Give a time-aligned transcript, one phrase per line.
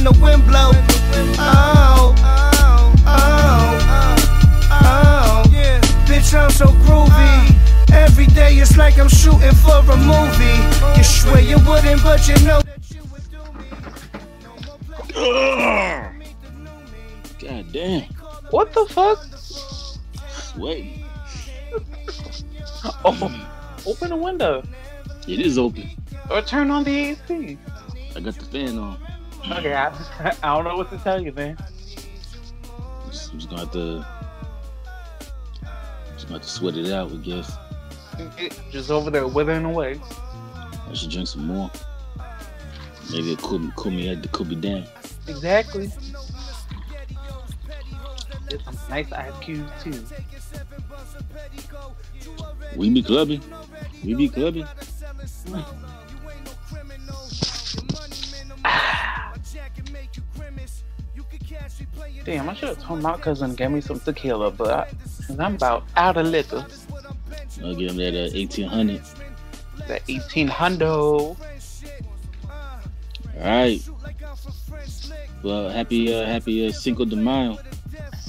[0.00, 0.70] when the wind blow.
[1.38, 3.78] Oh, oh, oh,
[4.70, 5.42] oh.
[6.06, 7.92] Bitch, I'm so groovy.
[7.92, 10.60] Every day it's like I'm shooting for a movie.
[10.96, 13.68] You swear you wouldn't, but you know that you would do me.
[17.38, 18.02] God damn.
[18.50, 19.26] What the fuck?
[20.56, 21.04] Wait.
[23.04, 23.46] oh,
[23.86, 24.62] open the window.
[25.28, 25.90] It is open.
[26.30, 27.58] Or turn on the AC.
[28.16, 28.98] I got the fan on.
[29.44, 29.88] Okay, I,
[30.42, 31.56] I don't know what to tell you, man.
[31.58, 34.06] I'm just, I'm just gonna have to.
[36.14, 37.56] Just gonna have to sweat it out, I guess.
[38.70, 40.00] Just over there withering away.
[40.88, 41.70] I should drink some more.
[43.10, 44.84] Maybe it could cool me, head, cool me down.
[45.26, 45.90] Exactly.
[48.48, 50.04] Get some nice ice cubes too.
[52.76, 53.42] We be clubbing.
[54.04, 54.66] We be clubbing.
[58.62, 58.99] Ah.
[62.30, 64.88] Damn, I should have told my cousin to get me some tequila, but I,
[65.36, 66.64] I'm about out of liquor.
[67.60, 69.02] I'll give him that uh, 1800.
[69.88, 70.86] That 1800.
[70.86, 71.36] All
[73.36, 73.82] right.
[75.42, 77.58] Well, happy, uh, happy uh, Cinco de Mayo.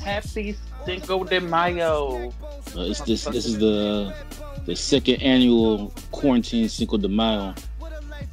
[0.04, 2.34] Happy Cinco de Mayo.
[2.76, 3.26] Uh, it's this.
[3.26, 4.16] This is the
[4.66, 7.54] the second annual quarantine Cinco de Mayo,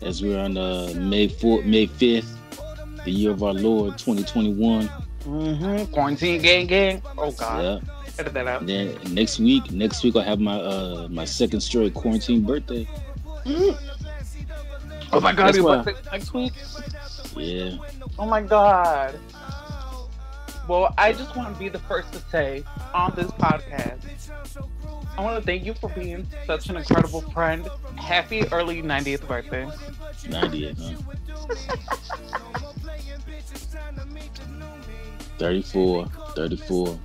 [0.00, 2.39] as we're on uh, May 4th, May 5th,
[3.05, 4.89] the year of our Lord 2021.
[5.28, 5.92] Mm-hmm.
[5.92, 7.02] Quarantine gang gang.
[7.18, 7.82] Oh God.
[7.84, 7.94] Yeah.
[8.18, 8.66] Edit that out.
[8.66, 12.88] Then next week, next week I have my uh my second straight quarantine birthday.
[15.12, 15.46] Oh my God.
[15.48, 16.52] That's you why- next week?
[17.36, 17.76] Yeah.
[18.18, 19.18] Oh my God.
[20.66, 24.00] Well, I just want to be the first to say on this podcast,
[25.17, 27.67] I want to thank you for being such an incredible friend.
[27.96, 29.67] Happy early 90th birthday.
[30.28, 32.64] 90 huh?
[35.38, 36.98] 34, 34.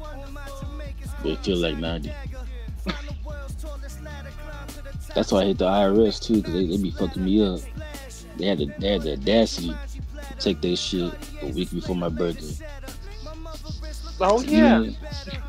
[1.24, 2.12] They feel like 90.
[5.16, 7.60] That's why I hate the IRS too, because they, they be fucking me up.
[8.38, 12.10] They had the, they had the audacity to take their shit a week before my
[12.10, 12.66] birthday.
[14.20, 14.82] Oh, yeah.
[14.82, 14.96] Even,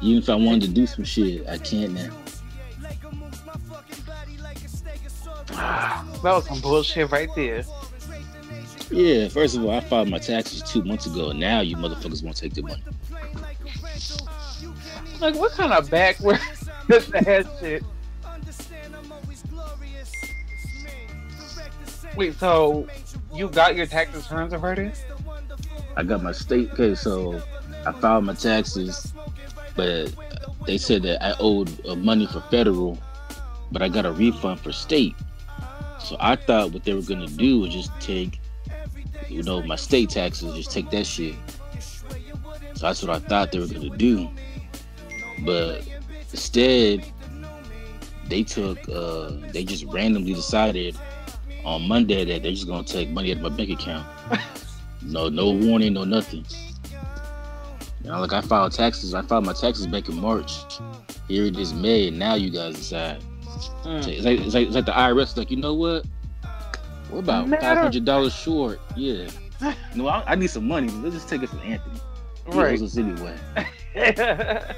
[0.02, 2.10] even if I wanted to do some shit, I can't now.
[6.24, 7.64] That was some bullshit right there.
[8.90, 11.32] Yeah, first of all, I filed my taxes two months ago.
[11.32, 12.82] Now you motherfuckers won't take the money.
[15.20, 16.38] Like, what kind of backward
[16.90, 17.82] ass shit?
[22.16, 22.86] Wait, so
[23.34, 24.92] you got your tax returns already?
[25.96, 27.40] I got my state okay, so
[27.86, 29.12] I filed my taxes,
[29.74, 30.14] but
[30.66, 32.98] they said that I owed uh, money for federal,
[33.72, 35.14] but I got a refund for state.
[36.00, 38.40] So I thought what they were gonna do was just take,
[39.28, 41.34] you know, my state taxes, just take that shit.
[42.74, 44.28] So that's what I thought they were gonna do,
[45.44, 45.86] but
[46.32, 47.04] instead,
[48.28, 50.96] they took, uh, they just randomly decided
[51.64, 54.06] on Monday that they're just gonna take money out of my bank account.
[55.06, 56.46] No, no warning, no nothing.
[58.02, 59.14] You know, like I filed taxes.
[59.14, 60.52] I filed my taxes back in March.
[61.28, 63.22] Here it is May, and now you guys decide.
[63.84, 64.06] Mm.
[64.06, 65.36] It's like, it's like it's like the IRS.
[65.36, 66.06] Like you know what?
[67.14, 68.80] We're about five hundred dollars short.
[68.96, 69.28] Yeah.
[69.94, 70.88] No, I, I need some money.
[70.88, 72.00] Let's just take it from Anthony.
[72.50, 72.72] He Right.
[72.72, 73.36] owes us anyway.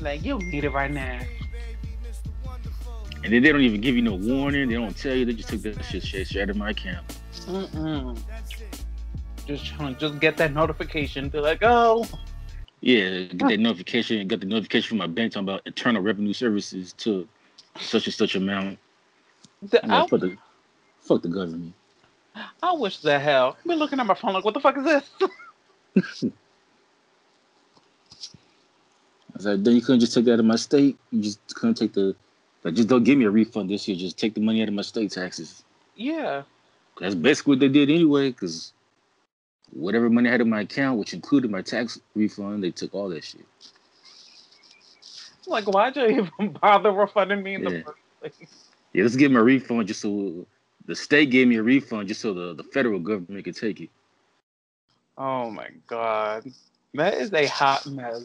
[0.00, 1.18] like, you need it right now.
[3.24, 4.68] And then they don't even give you no warning.
[4.68, 5.24] They don't tell you.
[5.24, 7.04] They just take that shit straight straight out of my account.
[7.46, 8.18] Mm-mm.
[9.46, 11.30] Just trying to just get that notification.
[11.30, 12.06] Be like, oh,
[12.82, 14.28] Yeah, get that notification.
[14.28, 17.26] Got the notification from my bank talking about Internal Revenue Services to
[17.80, 18.78] such and such amount.
[19.62, 20.36] The- I'm I, the,
[21.00, 21.74] fuck the government.
[22.62, 23.56] I wish the hell.
[23.58, 25.10] I've been looking at my phone like, what the fuck is this?
[29.32, 30.96] I was like, then you couldn't just take that out of my state.
[31.10, 32.14] You just couldn't take the,
[32.64, 33.96] like, just don't give me a refund this year.
[33.96, 35.64] Just take the money out of my state taxes.
[35.96, 36.42] yeah.
[37.00, 38.72] That's basically what they did anyway, because
[39.72, 43.08] whatever money I had in my account, which included my tax refund, they took all
[43.10, 43.44] that shit.
[45.46, 47.68] Like, why'd you even bother refunding me in Yeah.
[47.70, 47.98] the first
[48.38, 48.67] place?
[48.92, 50.46] Yeah, let's give him a refund just so
[50.86, 53.90] the state gave me a refund just so the, the federal government could take it.
[55.16, 56.50] Oh my god.
[56.94, 58.24] That is a hot mess.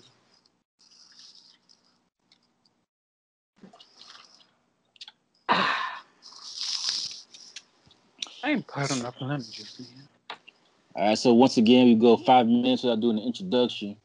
[5.49, 5.75] I
[8.45, 10.07] ain't enough of lemon juice, man.
[10.95, 13.97] All right, so once again, we go five minutes without doing the introduction.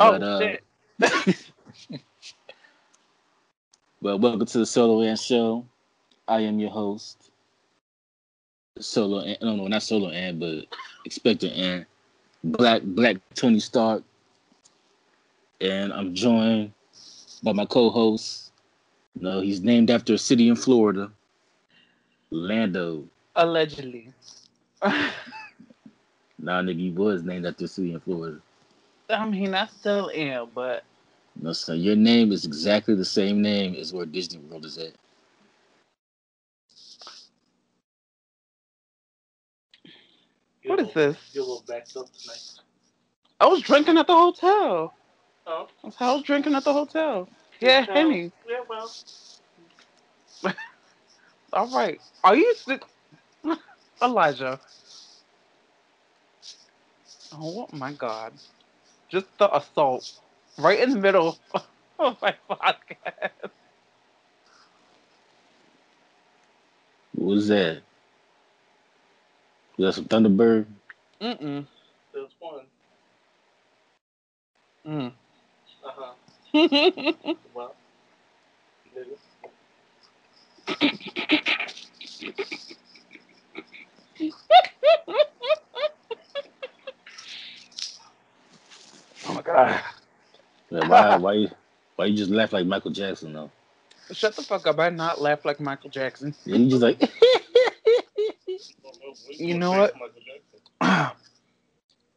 [0.00, 0.64] Oh, But, uh, shit.
[4.02, 5.66] Well, welcome to the Solo Ant Show.
[6.26, 7.30] I am your host,
[8.78, 9.42] Solo Ant.
[9.42, 10.64] No, no, not know, not Solo Ant, but
[11.06, 11.86] Inspectah Ant.
[12.42, 14.02] Black Black Tony Stark,
[15.60, 16.72] and I'm joined
[17.42, 18.52] by my co-host.
[19.16, 21.12] No, he's named after a city in Florida.
[22.30, 23.04] Lando.
[23.36, 24.12] Allegedly.
[26.42, 28.38] Nah, nigga, he was named after a city in Florida.
[29.10, 30.84] I mean, I still am, but
[31.42, 34.92] No, son, your name is exactly the same name as where Disney World is at.
[40.66, 41.16] what is this?
[41.32, 42.42] You're a little backed up tonight.
[43.40, 44.94] I was drinking at the hotel.
[45.46, 45.68] Oh.
[46.00, 47.28] I was drinking at the hotel.
[47.60, 48.32] Yeah, So, Henny.
[48.48, 48.92] Yeah, well.
[51.54, 52.00] All right.
[52.24, 52.82] Are you sick?
[54.02, 54.60] Elijah.
[57.32, 58.34] Oh my God.
[59.10, 60.20] Just the assault.
[60.58, 61.38] Right in the middle
[61.98, 63.30] of my podcast.
[67.14, 67.82] What was that?
[69.78, 70.66] Was that some Thunderbird?
[71.22, 71.66] Mm-mm.
[72.12, 72.66] There's one.
[74.86, 75.12] Mm.
[75.84, 76.12] Uh-huh.
[76.54, 77.36] Mm.
[77.54, 77.74] Well.
[78.96, 79.16] Nigga.
[89.28, 89.80] oh my God.
[90.70, 91.50] Like, why, why, you,
[91.96, 93.50] why you just laugh like Michael Jackson though?
[94.12, 94.78] Shut the fuck up.
[94.78, 96.34] I not laugh like Michael Jackson.
[96.46, 97.00] And you just like,
[99.30, 99.94] You know what?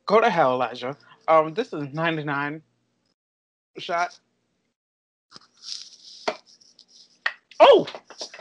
[0.05, 0.97] Go to hell, Elijah.
[1.27, 2.61] Um, this is 99
[3.77, 4.19] shot.
[7.59, 7.87] Oh,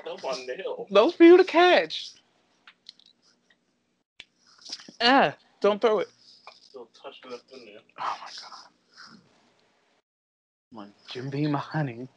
[0.04, 0.86] No on the hill.
[0.90, 2.12] those for you to catch.
[5.00, 6.08] Ah, don't throw it.
[6.60, 7.80] Still touching up in there.
[8.00, 8.71] Oh my god.
[10.72, 12.08] My Jim Beam, my honey.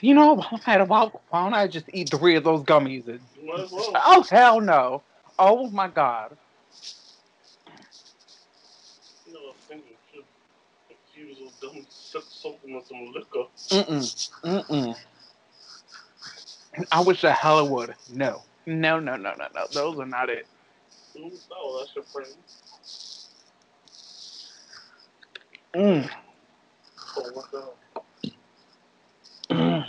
[0.00, 0.34] You know,
[0.64, 3.06] why, don't I just eat three of those gummies?
[3.08, 3.20] And,
[3.94, 5.02] oh hell no!
[5.38, 6.36] Oh my god!
[9.26, 10.24] You know, I think you should
[10.90, 13.44] infuse those dumb something with some liquor.
[13.70, 14.96] Mm mm mm mm.
[16.90, 17.94] I wish the hell it would.
[18.12, 19.66] No, no, no, no, no, no.
[19.72, 20.46] Those are not it.
[21.52, 22.28] Oh, that's your friend.
[25.76, 26.10] Mm.
[26.10, 27.01] Oh, what the hell?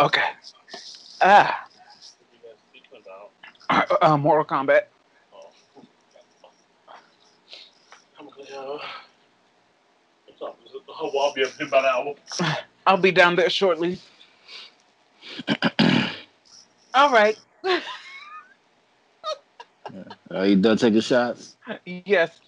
[0.00, 0.22] Okay.
[1.20, 1.66] Ah,
[3.68, 4.02] about?
[4.02, 4.82] uh, Mortal Kombat.
[12.40, 12.54] Uh.
[12.86, 13.98] I'll be down there shortly.
[16.94, 17.36] All right.
[20.30, 21.56] are you done taking shots?
[21.86, 22.40] Yes.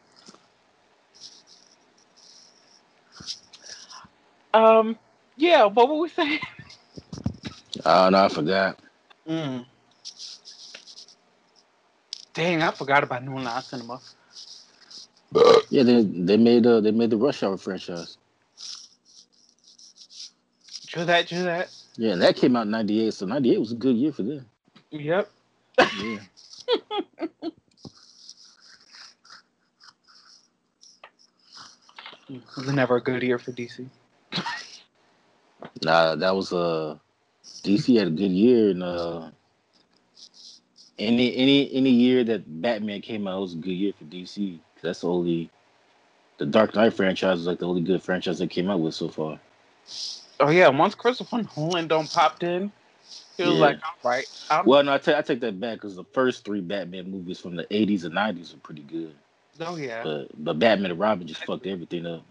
[4.54, 4.98] Um.
[5.36, 5.66] Yeah.
[5.66, 6.40] What were we saying?
[7.84, 8.78] Oh no, I forgot.
[9.28, 9.66] Mm.
[12.34, 14.00] Dang, I forgot about New Line Cinema.
[15.70, 18.18] Yeah, they they made uh they made the Rush Hour franchise.
[20.86, 21.28] True that.
[21.28, 21.70] True that.
[21.96, 24.46] Yeah, and that came out in '98, so '98 was a good year for them.
[24.90, 25.30] Yep.
[26.00, 26.18] Yeah.
[32.28, 33.88] It was never a good year for DC.
[35.82, 36.96] Nah, that was uh
[37.62, 39.30] DC had a good year and uh
[40.98, 44.58] any any any year that Batman came out was a good year for DC.
[44.82, 45.50] That's the only
[46.38, 49.08] the Dark Knight franchise was like the only good franchise they came out with so
[49.08, 49.38] far.
[50.40, 52.72] Oh yeah, once Christopher Nolan don't popped in,
[53.36, 53.58] he was Yeah.
[53.58, 57.10] like, "All right, I'm, Well, no, I take that back because the first three Batman
[57.10, 59.14] movies from the '80s and '90s were pretty good,
[59.60, 62.24] oh yeah." but but Batman and Robin just fucked everything up.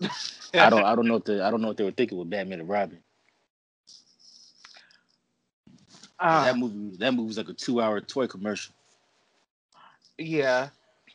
[0.58, 2.30] I don't I don't know what the I don't know what they were thinking with
[2.30, 2.98] Batman and Robin.
[6.18, 8.74] Ah, that movie that movie was like a two hour toy commercial.
[10.18, 10.68] yeah,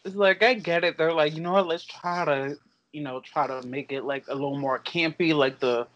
[0.06, 0.98] it's like I get it.
[0.98, 1.68] They're like, you know what?
[1.68, 2.58] Let's try to,
[2.94, 5.88] you know, try to make it like a little more campy, like the,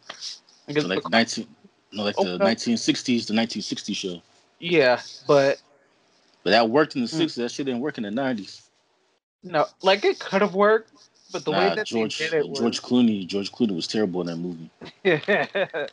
[0.67, 1.47] I guess, So like the- nineteen
[1.93, 4.21] no like the nineteen sixties, the nineteen sixty show.
[4.59, 5.61] yeah, but
[6.43, 7.11] But that worked in the Mm.
[7.11, 7.35] sixties.
[7.35, 8.63] That shit didn't work in the nineties.
[9.43, 10.91] no, like it could have worked,
[11.31, 14.21] but the way that George they did it was, George Clooney George Clooney was terrible
[14.21, 14.69] in that movie.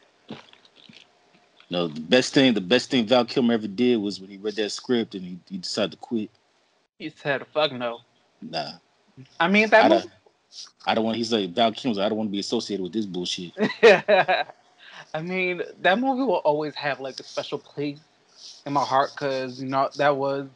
[1.70, 4.54] No, the best thing the best thing Val Kilmer ever did was when he read
[4.56, 6.30] that script and he, he decided to quit.
[6.98, 8.00] he said, "Fuck no."
[8.42, 8.72] Nah,
[9.40, 10.10] I mean I that don't.
[10.86, 11.16] I don't want.
[11.16, 11.98] He's like Val Kilmer's.
[11.98, 13.52] Like, I don't want to be associated with this bullshit.
[15.14, 18.00] I mean that movie will always have like a special place
[18.66, 20.48] in my heart because you know that was,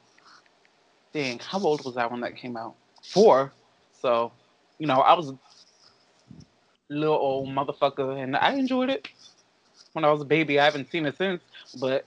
[1.13, 2.75] dang, how old was that when that came out?
[3.05, 3.53] Four.
[4.01, 4.33] So,
[4.79, 5.39] you know, I was a
[6.89, 9.09] little old motherfucker, and I enjoyed it
[9.93, 10.61] when I was a baby.
[10.61, 11.43] I haven't seen it since,
[11.81, 12.05] but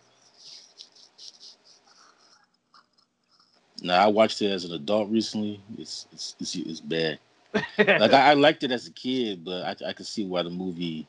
[3.81, 5.59] No, I watched it as an adult recently.
[5.77, 7.19] It's it's it's, it's bad.
[7.53, 10.49] Like I, I, liked it as a kid, but I I could see why the
[10.49, 11.07] movie,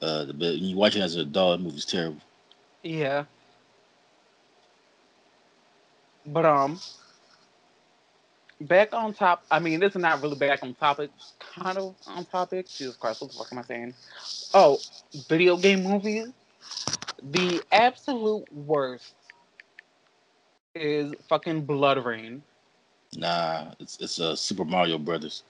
[0.00, 2.20] uh, but when you watch it as an adult, the movie's terrible.
[2.82, 3.24] Yeah.
[6.26, 6.80] But um,
[8.60, 9.44] back on top.
[9.50, 11.10] I mean, this is not really back on topic.
[11.38, 12.68] Kind of on topic.
[12.68, 13.94] Jesus Christ, what the fuck am I saying?
[14.54, 14.78] Oh,
[15.28, 16.28] video game movies.
[17.22, 19.14] The absolute worst
[20.74, 22.40] is fucking BloodRayne.
[23.16, 25.42] Nah, it's it's uh, Super Mario Brothers.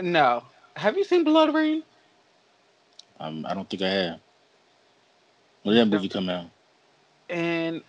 [0.00, 0.44] No,
[0.76, 1.82] have you seen BloodRayne?
[3.18, 4.20] Um, I don't think I have.
[5.62, 6.46] When did that movie come out?
[7.28, 7.82] And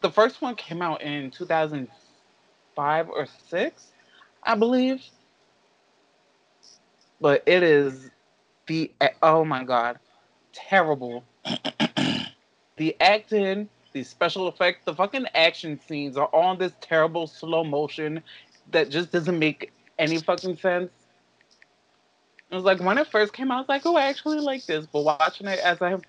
[0.00, 3.92] the first one came out in 2005 or six,
[4.42, 5.02] I believe.
[7.20, 8.10] But it is
[8.66, 8.90] the
[9.22, 9.98] oh my god,
[10.52, 11.24] terrible.
[12.76, 18.22] the acting, the special effects, the fucking action scenes are on this terrible slow motion
[18.72, 20.90] that just doesn't make any fucking sense.
[22.50, 24.66] It was like when it first came out, I was like, oh, I actually like
[24.66, 24.84] this.
[24.86, 26.02] But watching it as I've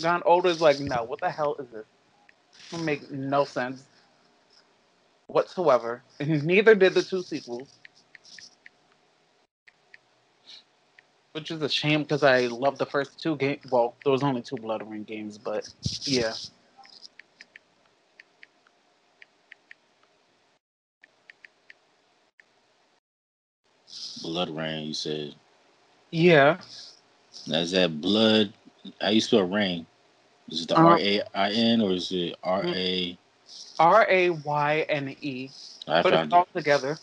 [0.00, 1.86] gotten older, is like, no, what the hell is this?
[2.72, 3.82] It make no sense
[5.26, 6.02] whatsoever.
[6.20, 7.78] And neither did the two sequels.
[11.32, 13.62] Which is a shame because I love the first two games.
[13.70, 15.66] Well, there was only two BloodRayne games, but
[16.02, 16.34] yeah.
[24.22, 25.34] BloodRayne, you said.
[26.10, 26.58] Yeah.
[27.46, 28.52] Now, is that blood?
[29.00, 29.86] How you spell rain?
[30.48, 33.18] Is it the uh, R A I N or is it R A?
[33.78, 35.50] R A Y N E.
[35.88, 36.58] I Put it all it.
[36.58, 36.98] together.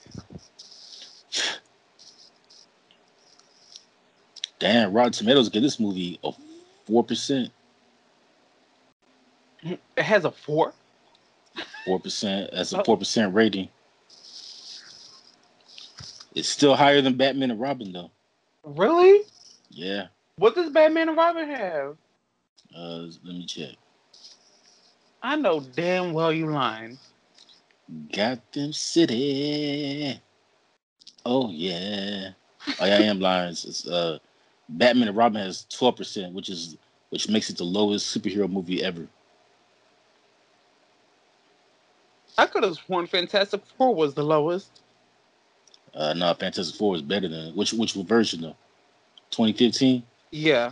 [4.60, 6.32] Damn, Rotten Tomatoes give this movie a
[6.86, 7.52] four percent.
[9.64, 10.74] It has a four.
[11.86, 12.52] Four percent.
[12.54, 12.84] That's a oh.
[12.84, 13.70] four percent rating.
[16.36, 18.12] It's still higher than Batman and Robin, though.
[18.64, 19.22] Really?
[19.70, 20.08] Yeah.
[20.38, 21.98] What does Batman and Robin have?
[22.76, 23.76] Uh, let me check.
[25.22, 26.98] I know damn well you lying.
[28.14, 30.20] Gotham City.
[31.26, 32.30] Oh yeah.
[32.80, 33.50] Oh yeah, I am lying.
[33.50, 34.20] It's, uh,
[34.70, 36.78] Batman and Robin has twelve percent, which is
[37.10, 39.08] which makes it the lowest superhero movie ever.
[42.38, 44.82] I could have sworn Fantastic Four was the lowest.
[45.94, 48.56] Uh, no, Fantastic Four is better than which which version though?
[49.32, 50.04] 2015.
[50.32, 50.72] Yeah.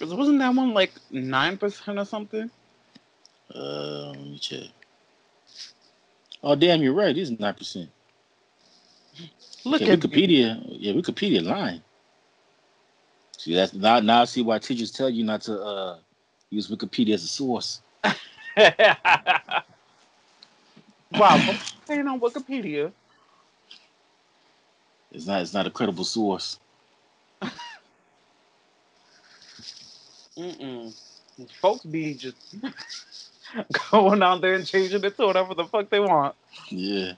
[0.00, 2.50] Wasn't that one like nine percent or something?
[3.54, 4.68] Uh, let me check.
[6.42, 7.10] Oh damn, you're right.
[7.10, 7.90] It is nine percent.
[9.64, 10.66] Look okay, at Wikipedia.
[10.66, 10.78] Me.
[10.80, 11.82] Yeah, Wikipedia lying.
[13.36, 15.98] See that's now now I see why teachers tell you not to uh
[16.50, 17.80] use Wikipedia as a source.
[21.12, 21.38] wow,
[21.86, 22.92] saying on Wikipedia.
[25.12, 25.42] It's not.
[25.42, 26.58] It's not a credible source.
[30.36, 30.94] Mm-mm.
[31.60, 32.56] Folks be just
[33.90, 36.34] going out there and changing it to whatever the fuck they want.
[36.68, 37.12] Yeah.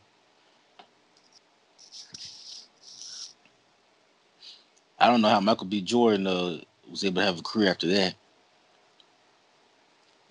[4.98, 5.80] I don't know how Michael B.
[5.80, 6.58] Jordan uh,
[6.88, 8.14] was able to have a career after that.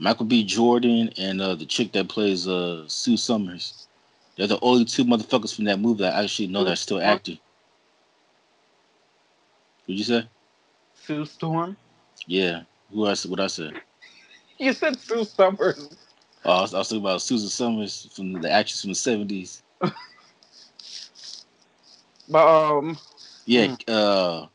[0.02, 0.44] Michael B.
[0.44, 3.88] Jordan and uh, the chick that plays uh, Sue Summers.
[4.36, 7.00] They're the only two motherfuckers from that movie that I actually know that are still
[7.00, 7.38] acting.
[9.86, 10.28] What'd you say?
[10.96, 11.78] Sue Storm.
[12.26, 12.64] Yeah.
[12.92, 13.28] Who else?
[13.28, 13.74] What I said?
[14.58, 15.90] You said Sue Summers.
[16.46, 19.64] Oh, I was, I was talking about Susan Summers from the actress from the seventies.
[22.30, 22.96] but um.
[23.46, 23.68] Yeah.
[23.68, 23.76] Hmm.
[23.88, 24.46] Uh.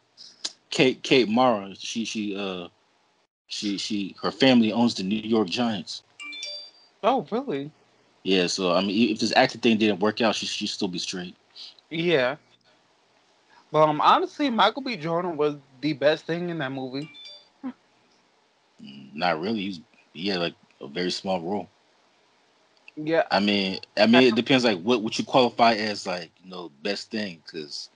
[0.71, 1.75] Kate Kate Mara.
[1.75, 2.69] She she uh.
[3.49, 6.03] She she her family owns the New York Giants.
[7.03, 7.71] Oh really?
[8.23, 8.47] Yeah.
[8.47, 11.37] So I mean, if this acting thing didn't work out, she she'd still be straight.
[11.91, 12.37] Yeah.
[13.71, 14.97] But um, honestly, Michael B.
[14.97, 17.11] Jordan was the best thing in that movie.
[19.15, 19.61] Not really.
[19.61, 19.81] He's
[20.13, 21.69] he had like a very small role.
[22.97, 23.25] Yeah.
[23.31, 26.71] I mean, I mean, it depends like what what you qualify as like you know
[26.83, 27.91] best thing because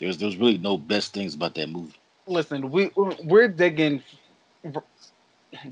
[0.00, 1.94] there's there's really no best things about that movie.
[2.26, 4.02] Listen, we we're digging.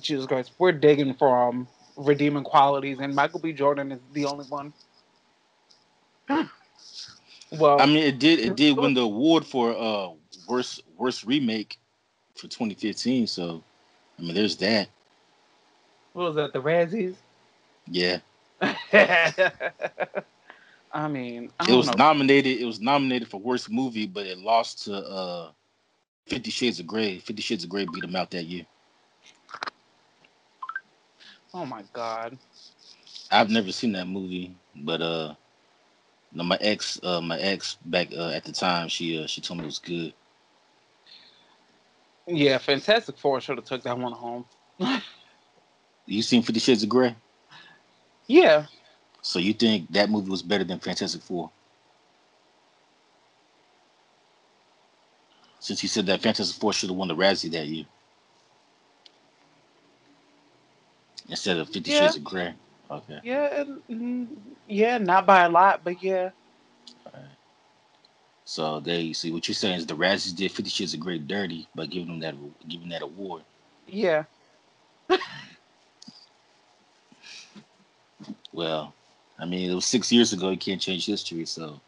[0.01, 3.53] Jesus Christ, we're digging for um redeeming qualities, and Michael B.
[3.53, 4.73] Jordan is the only one.
[6.29, 10.11] well, I mean, it did it did win the award for uh
[10.49, 11.79] worst worst remake
[12.35, 13.27] for 2015.
[13.27, 13.63] So
[14.19, 14.89] I mean, there's that.
[16.13, 16.53] What was that?
[16.53, 17.15] The Razzies?
[17.87, 18.19] Yeah.
[20.93, 21.95] I mean, I it was know.
[21.97, 22.61] nominated.
[22.61, 25.51] It was nominated for worst movie, but it lost to uh,
[26.27, 27.19] Fifty Shades of Grey.
[27.19, 28.67] Fifty Shades of Grey beat them out that year.
[31.55, 32.39] Oh my god.
[33.31, 35.35] I've never seen that movie, but uh,
[36.33, 39.59] no, my ex, uh, my ex back uh, at the time, she uh, she told
[39.59, 40.15] me it was good.
[42.27, 44.47] Yeah, Fantastic Four should have took that one home.
[46.07, 47.17] You seen Fifty Shades of Grey?
[48.27, 48.67] yeah,
[49.23, 51.51] So you think that movie was better than Fantastic Four?
[55.61, 57.87] Since you said that Fantastic Four should have won the Razzie that year
[61.33, 61.99] instead of Fifty Yeah.
[62.01, 62.55] Shades of Grey.
[62.91, 63.21] Okay.
[63.25, 64.29] yeah, mm,
[64.69, 66.31] yeah, not by a lot, but yeah.
[68.45, 71.69] So they see what you're saying is the Razzies did Fifty Shades of Grey dirty
[71.75, 73.43] by giving them that giving that award.
[73.89, 74.25] Yeah.
[78.53, 78.95] Well,
[79.39, 80.51] I mean it was six years ago.
[80.51, 81.47] You can't change history.
[81.47, 81.81] So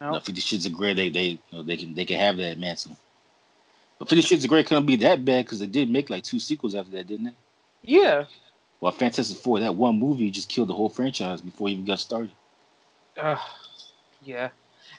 [0.00, 0.10] No.
[0.12, 2.58] no, Fifty Shades of Grey they they you know, they can they can have that
[2.58, 2.96] mantle.
[3.98, 6.38] But Fifty Shades of Grey couldn't be that bad because they did make like two
[6.38, 7.34] sequels after that, didn't they?
[7.82, 8.24] Yeah.
[8.84, 12.00] Well, Fantastic Four, that one movie just killed the whole franchise before it even got
[12.00, 12.32] started.
[13.18, 13.38] Uh,
[14.22, 14.50] yeah.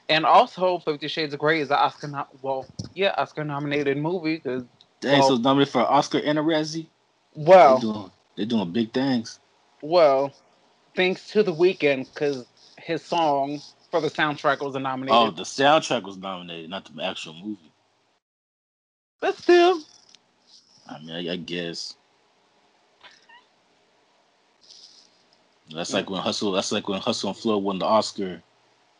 [0.08, 4.40] And also, Fifty Shades of Grey is an Oscar, no- well, yeah, Oscar nominated movie.
[4.40, 4.64] Cause,
[5.00, 6.86] Dang, so Well- it's nominated for an Oscar and a Razzie.
[7.36, 9.38] well, They're doing, they're doing big things.
[9.82, 10.32] well,
[10.96, 12.44] thanks to the Weeknd, because
[12.78, 13.60] his song
[13.92, 15.14] for the soundtrack was nominated.
[15.16, 17.70] Oh, the soundtrack was nominated, not the actual movie.
[19.20, 19.80] but still,
[20.88, 21.94] I mean, I, I guess.
[25.74, 26.52] That's like when Hustle.
[26.52, 28.42] That's like when Hustle and Flow won the Oscar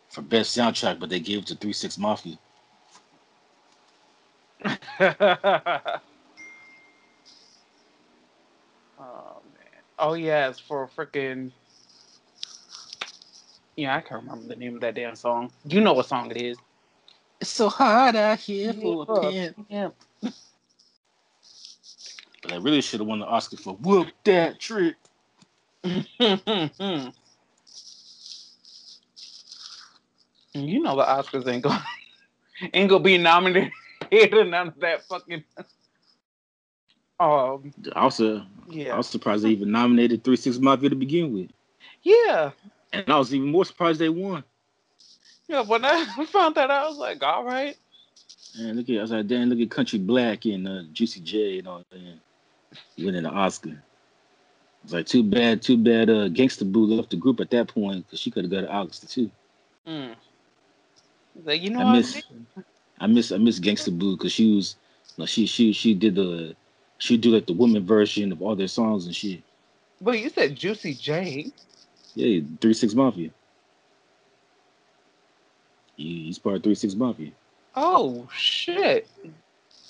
[0.08, 2.38] for best soundtrack, but they gave it to Three Six Mafia.
[4.64, 6.00] oh man.
[9.98, 11.52] Oh yeah, it's for freaking.
[13.76, 15.52] Yeah, I can't remember the name of that damn song.
[15.64, 16.56] You know what song it is?
[17.40, 19.66] It's so hard out here for a pimp.
[19.68, 19.90] Yeah.
[22.42, 24.96] But I really should have won the Oscar for "Whoop That Trick."
[30.54, 31.84] you know the Oscars ain't gonna
[32.74, 33.72] ain't gonna be nominated
[34.10, 35.44] to none of that fucking.
[37.20, 37.72] Um.
[37.94, 38.96] Also, I Yeah.
[38.96, 41.50] was surprised they even nominated Three Six Mafia to begin with,
[42.02, 42.50] Yeah.
[42.92, 44.44] and I was even more surprised they won.
[45.48, 45.62] Yeah.
[45.62, 47.76] When I found that, out, I was like, all right.
[48.58, 51.58] And look at, I was like, damn, look at Crunchy Black and uh, Juicy J
[51.58, 52.18] and all that,
[52.98, 53.82] winning the Oscar.
[54.86, 56.08] It's like too bad, too bad.
[56.08, 58.68] Uh, Gangsta Boo left the group at that point because she could have got an
[58.68, 59.28] Oscar too.
[59.84, 60.14] Mm.
[61.44, 62.22] Like you know, I miss,
[63.00, 64.76] I miss, I miss Gangsta Boo because she was,
[65.16, 66.54] like, she, she, she did the,
[66.98, 69.42] she do like the woman version of all their songs and shit.
[70.00, 71.50] But you said Juicy J.
[72.14, 73.30] Yeah, Three Six Mafia.
[75.96, 77.32] He, he's part of Three Six Mafia.
[77.74, 79.08] Oh shit.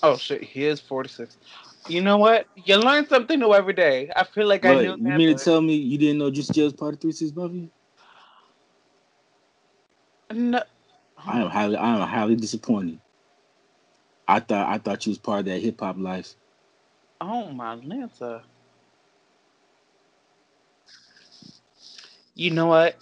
[0.01, 0.41] Oh shit.
[0.41, 1.37] He is forty six.
[1.89, 2.47] You know what?
[2.55, 4.09] You learn something new every day.
[4.15, 6.63] I feel like I knew you mean to tell me you didn't know Juicy J
[6.63, 7.67] was part of Three Six Mafia?
[10.33, 10.61] No.
[11.17, 12.99] I am highly, I am highly disappointed.
[14.27, 16.35] I thought, I thought you was part of that hip hop life.
[17.21, 18.43] Oh my Lanza.
[22.35, 22.97] You know what?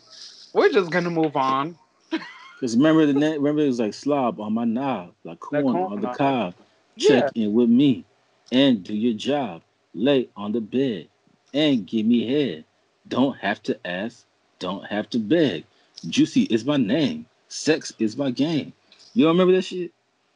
[0.53, 1.77] We're just gonna move on.
[2.59, 5.99] Cause remember the na- remember it was like slob on my knob, like corn on
[5.99, 6.53] the cob.
[6.95, 7.21] Yeah.
[7.21, 8.05] Check in with me
[8.51, 9.62] and do your job.
[9.93, 11.08] Lay on the bed
[11.53, 12.65] and give me head.
[13.08, 14.25] Don't have to ask,
[14.60, 15.65] don't have to beg.
[16.08, 17.25] Juicy is my name.
[17.47, 18.73] Sex is my game.
[19.13, 19.91] You don't remember that shit?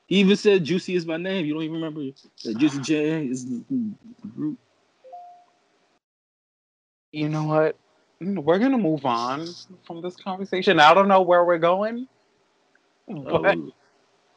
[0.07, 1.45] He even said Juicy is my name.
[1.45, 2.01] You don't even remember
[2.45, 3.63] that Juicy J is the
[4.35, 4.57] group.
[7.11, 7.75] You know what?
[8.21, 9.47] We're gonna move on
[9.85, 10.79] from this conversation.
[10.79, 12.07] I don't know where we're going.
[13.09, 13.39] Oh.
[13.39, 13.73] But Oh,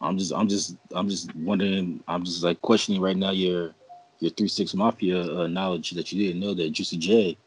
[0.03, 2.03] I'm just, I'm just, I'm just wondering.
[2.09, 3.75] I'm just like questioning right now your
[4.21, 7.39] your three six mafia uh, knowledge that you didn't know that Juicy J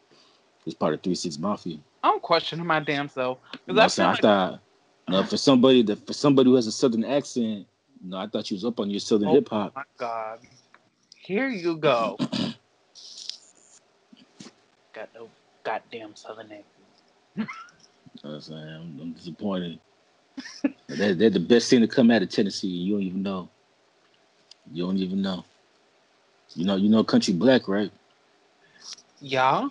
[0.66, 1.78] is part of three six mafia.
[2.04, 3.40] I'm questioning my damn self.
[3.68, 4.10] You Because know what I saying?
[4.10, 4.60] feel I thought,
[5.10, 7.68] no, for somebody that for somebody who has a southern accent,
[8.04, 9.34] no, I thought you was up on your southern Oh.
[9.36, 9.74] hip hop.
[9.76, 10.40] Oh my God.
[11.18, 12.20] Here you go.
[14.94, 15.30] Got no
[15.64, 16.66] goddamn southern accent.
[18.24, 19.80] You know what I'm saying I'm, I'm disappointed.
[20.88, 22.68] They're, they're the best thing to come out of Tennessee.
[22.68, 23.50] You don't even know.
[24.72, 25.44] You don't even know.
[26.56, 27.92] You know, you know, Crunchy Black, right?
[29.20, 29.68] Yeah.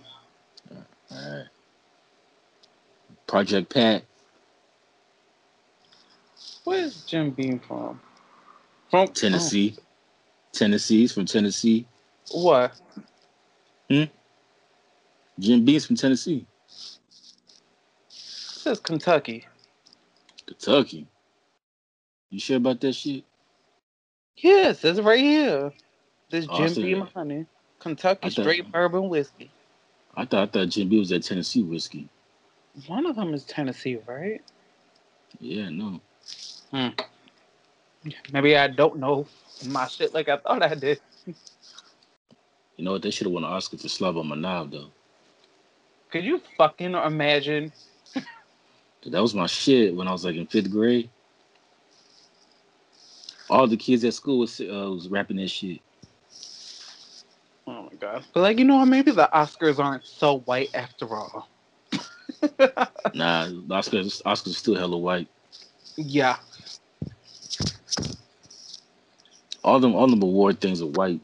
[0.70, 0.78] All
[1.10, 1.46] right.
[3.26, 4.04] Project Pat.
[6.64, 8.00] Where's Jim Beam from?
[8.90, 9.76] From Tennessee.
[10.52, 11.86] Tennessee's from Tennessee.
[12.30, 12.80] What?
[13.90, 14.04] Hmm.
[15.38, 16.46] Jim Beam's from Tennessee.
[18.08, 19.46] This is Kentucky.
[20.46, 21.06] Kentucky.
[22.30, 23.24] You sure about that shit?
[24.36, 25.72] Yes, it's right here.
[26.30, 27.46] This Oh, Jim Beam honey.
[27.78, 29.50] Kentucky thought- straight bourbon whiskey.
[30.16, 32.08] I thought I thought Jim Beam was that Tennessee whiskey.
[32.86, 34.42] One of them is Tennessee, right?
[35.38, 36.00] Yeah, no.
[36.70, 36.88] Hmm.
[38.32, 39.26] Maybe I don't know
[39.66, 41.00] my shit like I thought I did.
[42.76, 43.02] You know what?
[43.02, 44.90] They should have won an Oscar for My Knob though.
[46.10, 47.72] Could you fucking imagine?
[49.06, 51.10] That was my shit when I was like in fifth grade.
[53.50, 55.80] All the kids at school was uh, was rapping that shit.
[57.66, 58.24] Oh my god.
[58.32, 58.86] But like, you know what?
[58.86, 61.48] Maybe the Oscars aren't so white after all.
[63.14, 65.28] Nah, Oscars Oscars are still hella white.
[65.96, 66.36] yeah.
[69.62, 71.20] All them all them award things are white.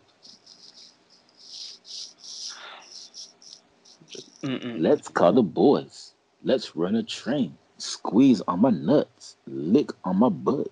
[4.42, 4.80] Mm-mm.
[4.80, 6.14] Let's call the boys.
[6.42, 7.58] Let's run a train.
[7.80, 9.36] Squeeze on my nuts.
[9.46, 10.70] Lick on my butt.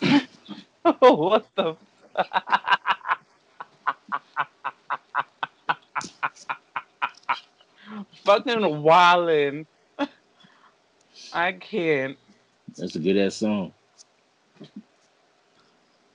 [0.98, 1.76] what the?
[8.24, 9.66] Fucking wildin'.
[11.32, 12.18] I can't.
[12.76, 13.72] That's a good ass song.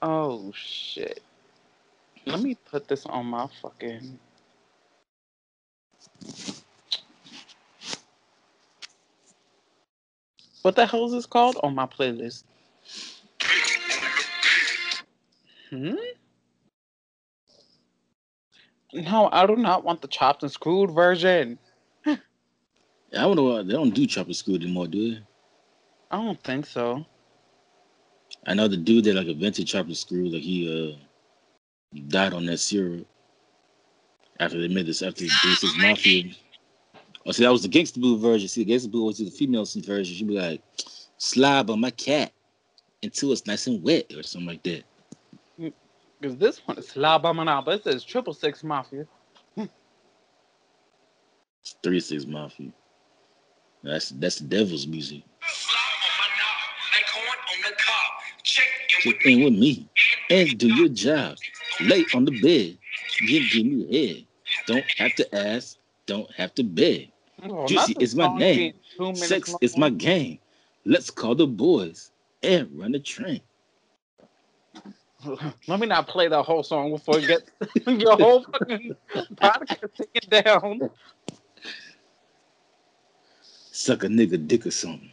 [0.02, 1.24] Oh shit.
[2.28, 4.20] Let me put this on my fucking.
[10.66, 12.44] What the hell is this called on my playlist?
[15.70, 15.94] Hmm?
[18.92, 21.60] No, I do not want the chopped and screwed version.
[22.08, 22.18] I
[23.12, 25.22] don't know why they don't do chopped and screwed anymore, do they?
[26.10, 27.06] I don't think so.
[28.48, 30.98] I know the dude that like invented chopped and screwed, like he uh
[32.08, 33.06] died on that syrup
[34.40, 36.34] after they made this after the Basics Mafia.
[37.26, 38.48] Oh, see, that was the Gangsta Boo version.
[38.48, 40.16] See, the Gangsta Boo was the female version.
[40.16, 40.62] She'd be like,
[41.18, 42.32] "Slob on my cat
[43.02, 44.84] until it's nice and wet" or something like that.
[46.20, 47.76] Because this one is La Bamanaba.
[47.76, 49.08] It says Triple Six Mafia.
[51.82, 52.72] Three Six Mafia.
[53.84, 55.24] That's that's the devil's music.
[55.48, 58.10] Slide on my knob, like corn on the car.
[58.44, 59.90] Check in with me
[60.30, 61.38] and do your job.
[61.82, 62.78] Lay on the bed,
[63.22, 64.26] you give me head.
[64.68, 67.12] Don't have to ask, don't have to beg.
[67.44, 68.58] Oh, Juicy is my name.
[68.58, 69.60] being two minutes Sex long.
[69.62, 70.40] is my game.
[70.86, 72.12] Let's call the boys
[72.44, 73.42] and run the train.
[75.68, 77.50] Let me not play that whole song before you get
[77.88, 78.96] your whole fucking
[79.36, 80.90] podcast taken down.
[83.42, 85.10] Suck a nigga dick or something.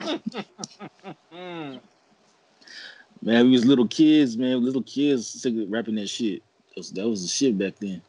[3.22, 4.62] Man, we was little kids, man.
[4.62, 6.42] Little kids rapping that shit.
[6.68, 8.02] That was, that was the shit back then.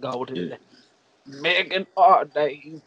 [0.00, 0.42] The golden Yeah.
[0.56, 1.40] days.
[1.42, 2.24] Megan R.
[2.26, 2.80] days.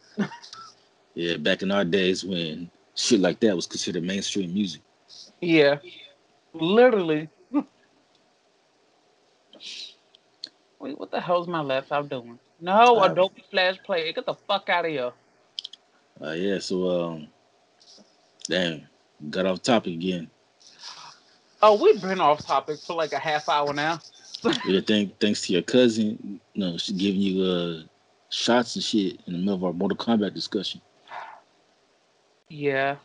[1.16, 4.82] Yeah, back in our days when shit like that was considered mainstream music.
[5.42, 5.80] Yeah.
[6.54, 7.28] Literally.
[10.80, 12.40] Wait, what the hell's my laptop doing?
[12.62, 14.12] No, Uh, Adobe Flash Player.
[14.14, 15.12] Get the fuck out of here.
[16.22, 17.28] Uh, yeah, so um,
[18.48, 18.88] damn,
[19.30, 20.30] got off topic again.
[21.62, 24.00] Oh, we've been off topic for like a half hour now.
[24.66, 27.84] Yeah, thank, thanks to your cousin, you know, she giving you uh
[28.30, 30.82] shots and shit in the middle of our Mortal Kombat discussion.
[32.48, 32.98] Yeah.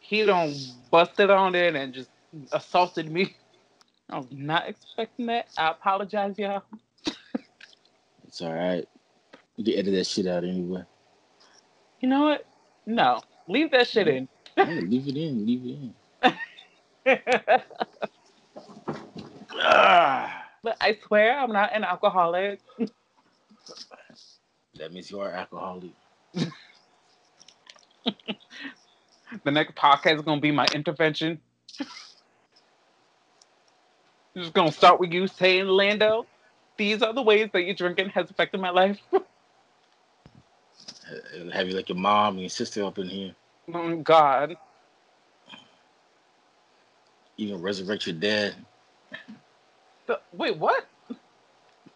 [0.00, 0.54] He don't
[0.90, 2.10] busted on it and just
[2.52, 3.36] assaulted me.
[4.10, 5.48] I was not expecting that.
[5.58, 6.62] I apologize, y'all.
[8.26, 8.86] It's all right.
[9.56, 10.84] You can edit that shit out anyway.
[12.00, 12.46] You know what?
[12.86, 13.20] No.
[13.48, 14.28] Leave that shit in.
[14.56, 15.46] Yeah, leave it in.
[15.46, 15.94] Leave it in.
[19.58, 22.60] Ah, but I swear I'm not an alcoholic.
[24.74, 25.92] that means you are alcoholic.
[29.44, 31.40] The next podcast is gonna be my intervention.
[31.80, 31.86] I'm
[34.42, 36.26] just gonna start with you saying, Lando,
[36.76, 39.00] these are the ways that your drinking has affected my life.
[39.12, 39.20] Uh,
[41.52, 43.34] Have you like your mom and your sister up in here?
[43.74, 44.56] oh, God.
[47.36, 48.54] Even resurrect your dad.
[50.36, 50.86] Wait, what?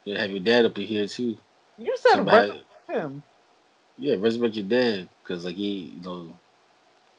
[0.04, 1.36] You have your dad up in here too.
[1.78, 3.22] You said Somebody- him.
[3.98, 6.34] Yeah, resurrect your dad because like he, you know,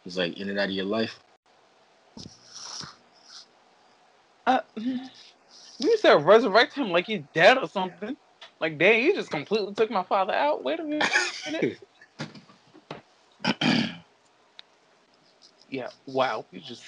[0.04, 1.20] he's like in and out of your life.
[4.48, 8.18] Uh, you said resurrect him like he's dead or something.
[8.60, 10.64] Like, damn, you just completely took my father out.
[10.64, 11.80] Wait a minute.
[15.70, 16.46] yeah, wow.
[16.52, 16.84] You just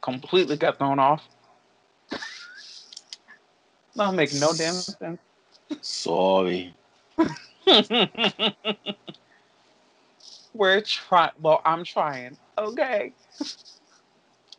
[0.00, 1.28] completely got thrown off.
[3.96, 5.20] That make no damn sense.
[5.80, 6.74] Sorry.
[10.54, 11.30] We're trying.
[11.40, 12.36] Well, I'm trying.
[12.58, 13.12] Okay.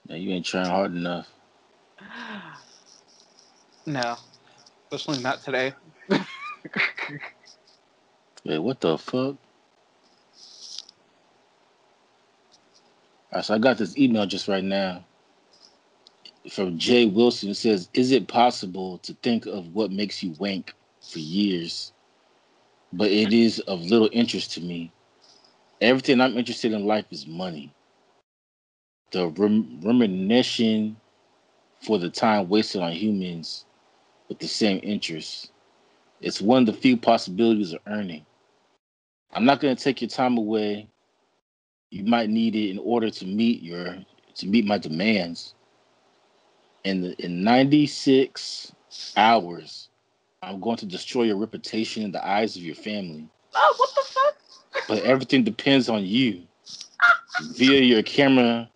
[0.08, 1.30] Now you ain't trying hard enough.
[3.88, 4.15] No,
[4.91, 5.71] especially not today.
[8.43, 9.36] Wait, what the fuck?
[13.32, 15.06] Right, so I got this email just right now
[16.52, 17.54] from Jay Wilson.
[17.56, 21.94] Says, "Is it possible to think of what makes you wank for years,
[22.94, 24.92] but it is of little interest to me?
[25.82, 27.74] Everything I'm interested in life is money.
[29.12, 29.82] The rem-
[31.82, 33.66] for the time wasted on humans
[34.30, 35.52] with the same interests.
[36.22, 38.26] It's one of the few possibilities of earning.
[39.34, 40.88] I'm not going to take your time away.
[41.92, 43.98] You might need it in order to meet your
[44.36, 45.56] to meet my demands.
[46.86, 48.71] In the, in 96
[49.17, 49.89] hours,
[50.43, 53.28] I'm going to destroy your reputation in the eyes of your family.
[53.56, 54.88] Oh, what the fuck?
[54.88, 56.43] But everything depends on you.
[57.54, 58.69] Via your camera,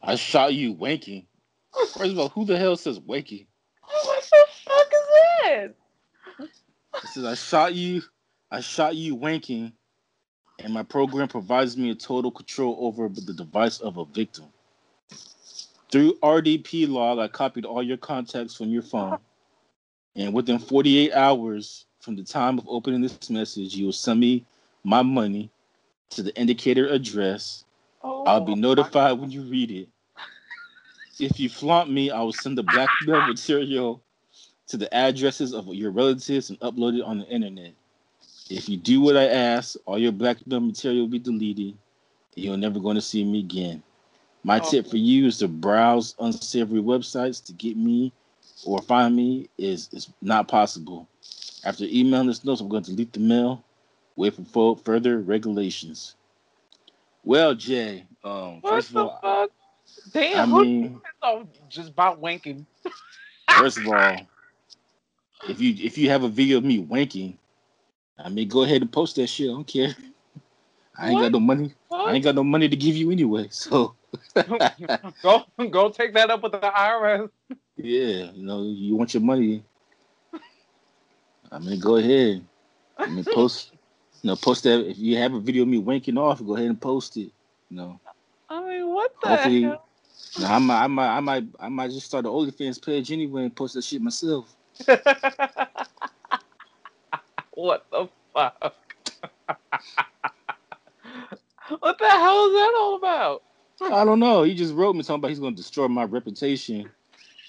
[0.00, 1.26] I shot you wanking.
[1.72, 3.46] First of all, who the hell says wanking?
[3.82, 5.08] Oh, what the fuck is
[5.42, 5.74] that?
[7.02, 8.00] It says I shot you,
[8.52, 9.72] I shot you wanking,
[10.60, 14.44] and my program provides me a total control over the device of a victim.
[15.90, 19.18] Through RDP log, I copied all your contacts from your phone,
[20.14, 24.44] and within 48 hours from the time of opening this message, you will send me
[24.84, 25.50] my money
[26.10, 27.64] to the indicator address.
[28.02, 29.88] Oh, I'll be oh, notified when you read it.
[31.18, 34.00] If you flaunt me, I will send the blackmail material
[34.68, 37.74] to the addresses of your relatives and upload it on the internet.
[38.48, 41.76] If you do what I ask, all your blackmail material will be deleted,
[42.36, 43.82] you're never going to see me again.
[44.42, 44.70] My Oh.
[44.70, 48.12] tip for you is to browse unsavory websites to get me
[48.64, 51.08] or find me is is not possible.
[51.64, 53.62] After emailing this note, I'm going to delete the mail.
[54.16, 56.14] Wait for fo- further regulations.
[57.24, 59.50] Well, Jay, um, What first of all, fuck?
[59.50, 61.00] I Damn, who mean,
[61.68, 62.64] just about wanking.
[63.58, 64.26] First of all,
[65.48, 67.36] if you if you have a video of me wanking,
[68.18, 69.50] I mean go ahead and post that shit.
[69.50, 69.94] I don't care.
[71.00, 71.22] I ain't What?
[71.22, 71.72] got no money.
[71.90, 73.48] I ain't got no money to give you anyway.
[73.52, 73.96] So
[75.22, 77.30] go go take that up with the IRS.
[77.76, 79.64] yeah, you know, you want your money.
[81.50, 82.44] I mean go ahead.
[82.98, 83.72] I mean post
[84.22, 86.68] you know, post that if you have a video of me wanking off, go ahead
[86.68, 87.32] and post it.
[87.70, 88.00] You know.
[88.48, 89.88] I mean, what the Hopefully hell?
[90.40, 93.44] now, I might I might I might I might just start an OnlyFans page anyway
[93.44, 94.54] and post that shit myself.
[97.54, 98.74] what the fuck?
[101.78, 103.42] What the hell is that all about?
[103.82, 104.42] I don't know.
[104.42, 106.90] He just wrote me talking about he's going to destroy my reputation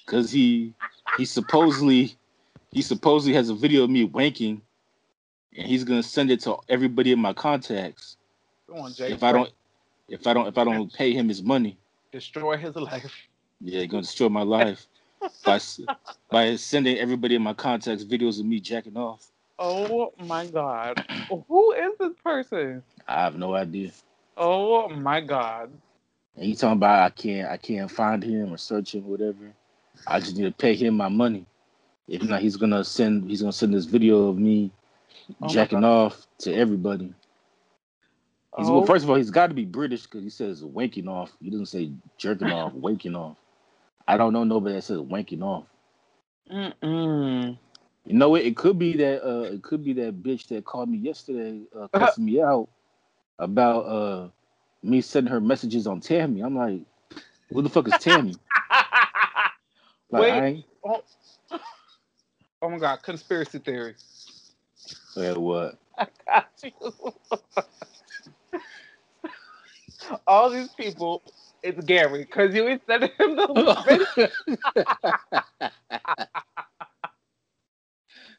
[0.06, 0.74] because he
[1.18, 2.16] he supposedly
[2.72, 4.62] he supposedly has a video of me wanking,
[5.58, 8.18] and he's going to send it to everybody in my contacts
[8.68, 9.12] Go on, Jay.
[9.12, 9.52] if I don't
[10.08, 11.78] if I don't if I don't pay him his money.
[12.12, 13.12] destroy his life.
[13.60, 14.88] Yeah, he's going to destroy my life
[15.46, 15.60] by
[16.30, 19.28] by sending everybody in my contacts videos of me jacking off.
[19.60, 21.06] Oh my god.
[21.48, 22.84] Who is this person?
[23.08, 23.92] I have no idea.
[24.44, 25.72] Oh my god.
[26.36, 29.54] And he talking about I can't I can't find him or search him whatever.
[30.08, 31.46] I just need to pay him my money.
[32.08, 34.72] If not, he's gonna send he's gonna send this video of me
[35.42, 37.14] Oh jacking off to everybody.
[38.58, 41.08] He's, Oh, Well, first of all, he's got to be British because he says wanking
[41.08, 41.32] off.
[41.42, 43.38] He doesn't say jerking off, waking off.
[44.08, 45.66] I don't know nobody that says wanking off.
[46.52, 47.58] mm-mm.
[48.06, 48.42] You know what?
[48.42, 51.88] It could be that uh, it could be that bitch that called me yesterday, uh,
[51.90, 52.68] cussing me out
[53.42, 54.30] about uh,
[54.84, 56.42] me sending her messages on Tammy.
[56.42, 56.82] I'm like,
[57.52, 58.36] who the fuck is Tammy?
[60.14, 60.66] Like, Wait.
[60.84, 61.02] Oh.
[62.62, 63.96] oh my god, conspiracy theory.
[65.16, 65.78] yeah, what?
[65.98, 66.72] I got you.
[70.28, 71.22] All these people,
[71.64, 74.30] it's Gary, because you ain't sending him the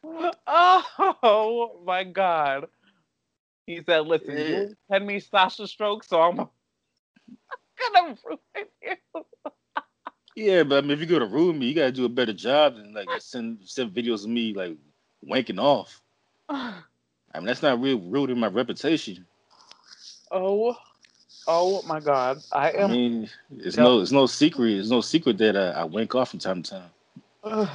[1.23, 2.67] Oh my god.
[3.67, 4.45] He said, listen, Yeah.
[4.45, 8.97] you send me Sasha Stroke, so I'm gonna ruin you.
[10.35, 12.33] yeah, but I mean, if you go to ruin me, you gotta do a better
[12.33, 14.77] job than like send send videos of me like
[15.27, 16.01] wanking off.
[17.35, 19.27] I mean, that's not real ruining my reputation.
[20.31, 20.77] Oh,
[21.47, 22.43] oh my god.
[22.53, 22.91] I am.
[22.91, 23.85] I mean, it's Yep.
[23.85, 24.73] no, it's no secret.
[24.79, 26.91] It's no secret that I, I wank off from time to time.
[27.45, 27.69] Ugh.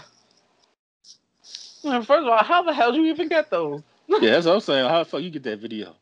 [1.84, 3.82] First of all, how the hell do you even get those?
[4.22, 4.89] Yeah, that's what I'm saying.
[4.89, 5.96] How the fuck you get that video?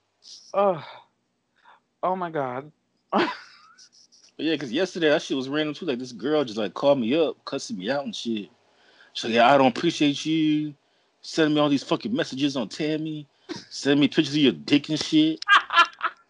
[0.54, 0.84] Oh,
[2.04, 2.72] oh my god.
[4.38, 5.86] Yeah, because yesterday that shit was random too.
[5.86, 8.50] Like this girl just like called me up, cussing me out and shit.
[9.13, 10.74] She's like, yeah, I don't appreciate you
[11.22, 13.26] sending me all these fucking messages on Taimi,
[13.70, 15.39] sending me pictures of your dick and shit.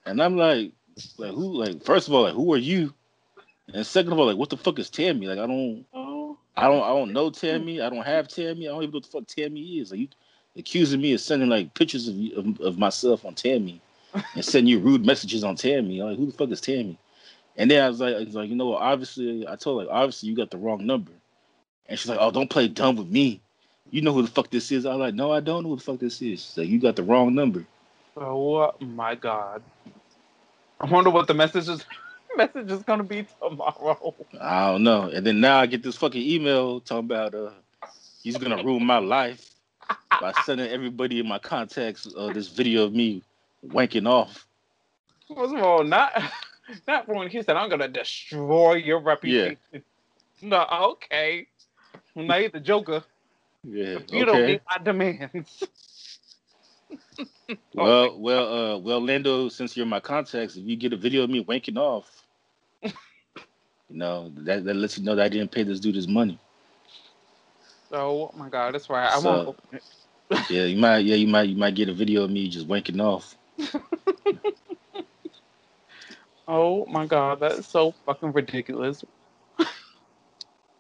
[0.08, 0.72] And I'm like,
[1.18, 1.64] like who?
[1.64, 2.94] Like first of all, like who are you?
[3.74, 5.26] And second of all, like what the fuck is Taimi?
[5.26, 7.78] Like I don't, Oh, I don't, I don't know Taimi.
[7.78, 7.86] Hmm.
[7.86, 8.66] I don't have Taimi.
[8.66, 9.90] I don't even know what the fuck Taimi is.
[9.90, 10.08] Like you,
[10.58, 13.80] accusing me of sending like pictures of of, of myself on Taimi
[14.34, 16.02] and sending you rude messages on Taimi.
[16.02, 16.98] I'm like, who the fuck is Taimi?
[17.58, 18.82] And then I was like, I was like, you know what?
[18.82, 21.12] Obviously, I told her, like, obviously, you got the wrong number.
[21.88, 23.42] And she's like, oh, don't play dumb with me.
[23.92, 24.86] You know who the fuck this is?
[24.86, 26.44] I was like, no, I don't know who the fuck this is.
[26.44, 27.66] She's like, you got the wrong number.
[28.18, 29.62] Oh my god.
[30.80, 31.86] I wonder what the message is
[32.38, 34.14] message is gonna be tomorrow.
[34.40, 35.10] I don't know.
[35.10, 37.52] And then now I get this fucking email talking about uh
[38.24, 39.55] he's gonna ruin my life
[40.22, 43.22] by sending everybody in my contacts uh, this video of me
[43.68, 44.46] wanking off.
[45.28, 46.12] First of all, not
[46.88, 49.58] not for when he said I'm gonna destroy your reputation.
[50.42, 51.48] No, okay.
[52.16, 53.04] Now you're the Joker.
[53.64, 54.00] Yeah.
[54.10, 55.64] You don't meet my demands.
[57.74, 59.50] Well, well, uh, well, Lando.
[59.50, 62.26] Since you're my contacts, if you get a video of me wanking off,
[62.84, 62.92] you
[63.90, 66.40] know that that lets you know that I didn't pay this dude his money.
[67.96, 69.10] So, oh my god, that's right.
[69.10, 69.84] I So- won't open it.
[70.50, 71.06] Yeah, you might.
[71.06, 71.48] Yeah, you might.
[71.48, 73.38] You might get a video of me just wanking off.
[76.48, 79.04] Oh my god, that's so fucking ridiculous.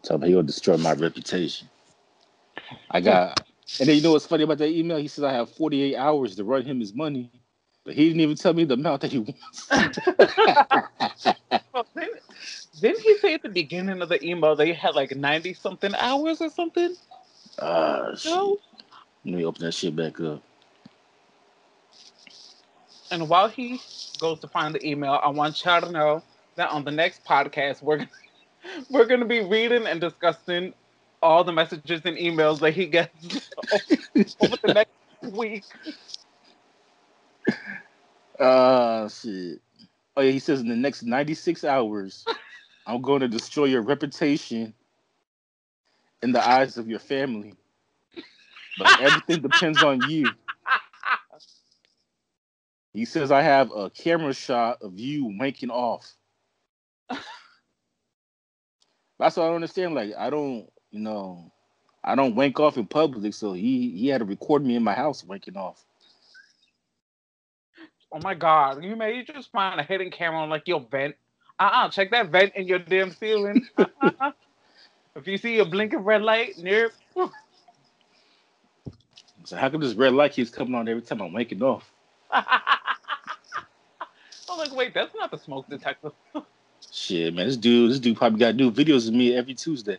[0.03, 1.67] Tell me he'll destroy my reputation.
[2.91, 3.41] I got,
[3.79, 4.97] and then you know what's funny about that email?
[4.97, 7.31] He says I have 48 hours to run him his money,
[7.83, 9.67] but he didn't even tell me the amount that he wants.
[11.73, 11.87] Well,
[12.79, 16.41] didn't he say at the beginning of the email they had like 90 something hours
[16.41, 16.95] or something?
[17.59, 18.31] Ah, shit.
[18.31, 18.57] No.
[19.23, 20.41] Let me open that shit back up.
[23.11, 23.79] And while he
[24.19, 26.23] goes to find the email, I want y'all to know
[26.55, 28.09] that on the next podcast, we're gonna,
[28.89, 30.73] we're going to be reading and discussing
[31.21, 33.51] all the messages and emails that he gets
[34.39, 35.63] over the next week.
[38.39, 39.61] Ah, shit.
[40.17, 42.25] Oh yeah, he says in the next 96 hours,
[42.87, 44.73] I'm going to destroy your reputation
[46.21, 47.55] in the eyes of your family.
[48.77, 50.35] But everything depends on you.
[52.93, 56.13] He says I have a camera shot of you wanking off.
[59.19, 59.95] That's what I don't understand.
[59.95, 61.51] Like I don't, you know,
[62.03, 64.93] I don't wank off in public, so he he had to record me in my
[64.93, 65.83] house wanking off.
[68.15, 71.15] Oh my god, you may just find a hidden camera on like your vent.
[71.59, 73.67] Uh-uh, check that vent in your damn ceiling.
[73.77, 74.31] Uh-uh.
[75.17, 76.91] if you see a blinking red light near
[79.43, 81.91] So how come this red light keeps coming on every time I'm waking off?
[82.31, 82.45] I'm
[84.59, 86.11] like, wait, that's not the smoke detector.
[86.93, 89.97] Shit, man, this dude, this dude probably got new videos of me every Tuesday.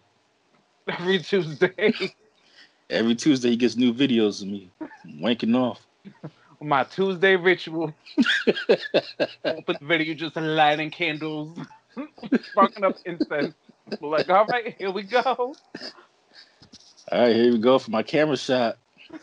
[0.88, 1.92] Every Tuesday.
[2.88, 4.70] Every Tuesday he gets new videos of me
[5.04, 5.84] wanking off.
[6.60, 7.92] My Tuesday ritual.
[9.44, 11.58] Open the video, just lighting candles,
[12.50, 13.54] sparking up incense.
[14.00, 15.22] Like, all right, here we go.
[15.22, 15.54] All
[17.12, 18.78] right, here we go for my camera shot.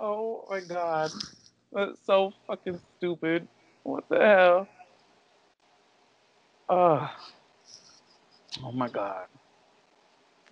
[0.00, 1.10] oh my god.
[1.72, 3.46] That's so fucking stupid.
[3.84, 4.68] What the hell?
[6.68, 7.08] Uh,
[8.64, 9.26] oh my god.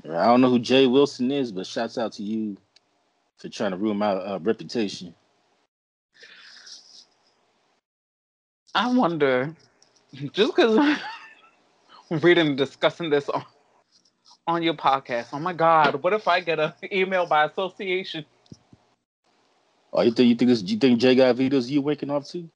[0.04, 2.56] I don't know who Jay Wilson is, but shouts out to you
[3.38, 5.14] for trying to ruin my uh, reputation.
[8.74, 9.54] I wonder,
[10.32, 10.98] just because
[12.10, 13.44] reading and discussing this on,
[14.46, 18.24] on your podcast, oh my god, what if I get an email by association?
[19.92, 20.62] Oh, you think you think this?
[20.62, 22.48] You think Jay got videos you waking up too?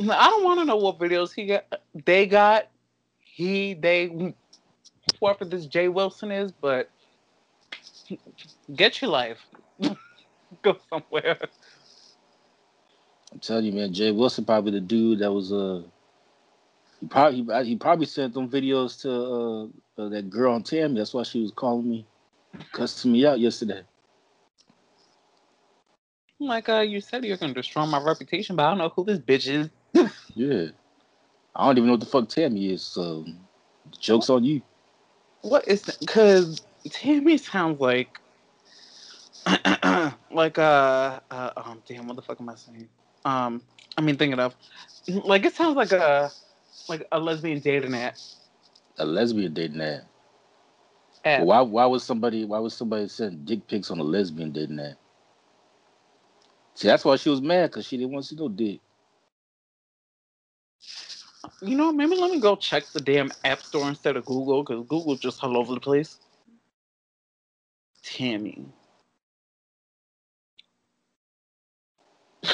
[0.00, 1.64] I don't want to know what videos he got.
[2.06, 2.68] They got
[3.18, 4.34] he they
[5.18, 6.88] whoever this Jay Wilson is, but
[8.74, 9.38] get your life.
[10.62, 11.38] Go somewhere.
[13.32, 15.82] I'm telling you, man, Jay Wilson probably the dude that was uh
[17.00, 20.96] he probably he probably sent them videos to uh, uh that girl on Taimi.
[20.96, 22.06] That's why she was calling me,
[22.72, 23.82] cussing me out yesterday.
[26.40, 29.18] Like uh, you said, you're gonna destroy my reputation, but I don't know who this
[29.18, 29.70] bitch is.
[30.36, 30.68] Yeah,
[31.56, 32.82] I don't even know what the fuck Taimi is.
[32.82, 33.24] So,
[33.90, 34.62] the joke's on you.
[35.42, 38.18] What is because Taimi sounds like
[40.30, 42.88] like uh, uh um damn what the fuck am I saying?
[43.24, 43.62] Um
[43.96, 44.54] I mean thinking of
[45.08, 46.30] like it sounds like a
[46.88, 48.16] like a lesbian dating app.
[48.98, 50.02] A lesbian dating app.
[51.24, 51.42] app.
[51.42, 51.60] Why?
[51.60, 52.44] Why was somebody?
[52.44, 54.96] Why was somebody sending dick pics on a lesbian dating app?
[56.74, 58.80] See, that's why she was mad because she didn't want to see no dick.
[61.62, 64.86] You know, maybe let me go check the damn app store instead of Google because
[64.86, 66.18] Google's just all over the place.
[68.10, 68.64] Taimi.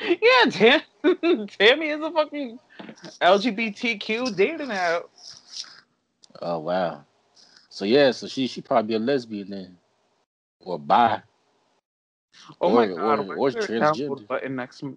[0.00, 2.58] yeah, Tam- Taimi is a fucking
[3.20, 5.04] LGBTQ dating app.
[6.42, 7.04] Oh wow.
[7.68, 9.76] So yeah, so she she probably a lesbian then,
[10.60, 11.20] or bi.
[12.60, 13.18] Oh my Or- god!
[13.28, 14.26] or- or there a download transgender.
[14.26, 14.96] button next to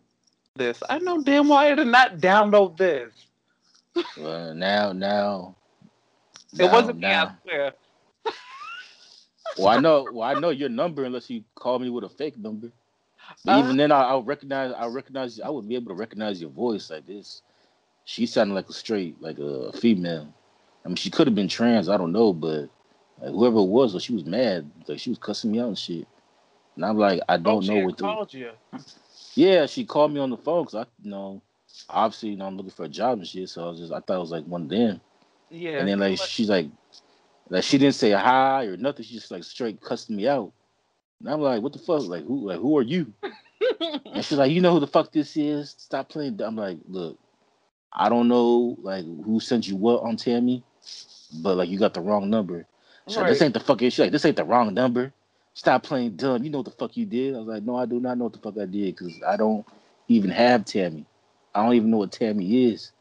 [0.55, 0.81] this?
[0.89, 3.11] I know damn well I did not download this.
[4.17, 5.55] Well, now now.
[6.53, 7.07] It now- wasn't me.
[7.07, 7.73] I swear.
[9.57, 10.07] Well, I know.
[10.11, 12.71] Well, I know your number unless you call me with a fake number.
[13.43, 14.73] But Uh, even then, I, I'll recognize.
[14.73, 15.39] I recognize.
[15.39, 17.41] I would be able to recognize your voice like this.
[18.05, 20.33] She sounded like a straight, like a female.
[20.85, 21.89] I mean, she could have been trans.
[21.89, 22.69] I don't know, but
[23.19, 24.69] like, whoever it was, she was mad.
[24.87, 26.07] Like she was cussing me out and shit.
[26.75, 27.97] And I'm like, I Oh, don't she know what.
[27.97, 28.51] The, called you.
[29.35, 31.41] yeah, she called me on the phone because I, you know,
[31.89, 33.49] obviously, you know, I'm looking for a job and shit.
[33.49, 35.01] So I was just, I thought it was like one of them.
[35.49, 35.79] Yeah.
[35.79, 36.67] and then like she's like,
[37.49, 39.05] like she didn't say hi or nothing.
[39.05, 40.51] She just like straight cussed me out.
[41.19, 42.03] And I'm like, what the fuck?
[42.03, 42.47] Like who?
[42.47, 43.13] Like who are you?
[44.13, 45.75] And she's like, you know who the fuck this is?
[45.77, 46.37] Stop playing.
[46.37, 46.49] Dumb.
[46.49, 47.17] I'm like, look,
[47.93, 50.61] I don't know like who sent you what on Taimi,
[51.41, 52.65] but like you got the wrong number.
[53.07, 53.89] She's like, this ain't the fucking.
[53.89, 55.13] She's like, this ain't the wrong number.
[55.53, 56.43] Stop playing dumb.
[56.43, 57.33] You know what the fuck you did.
[57.33, 59.37] I was like, no, I do not know what the fuck I did because I
[59.37, 59.65] don't
[60.07, 61.05] even have Taimi.
[61.55, 62.91] I don't even know what Taimi is.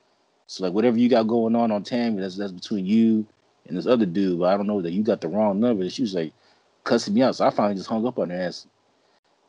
[0.47, 3.27] So like whatever you got going on on Taimi, that's that's between you
[3.69, 4.39] and this other dude.
[4.39, 5.83] But I don't know that you got the wrong number.
[5.83, 6.33] And she was like
[6.85, 7.37] cussing me out.
[7.37, 8.67] So I finally just hung up on her ass.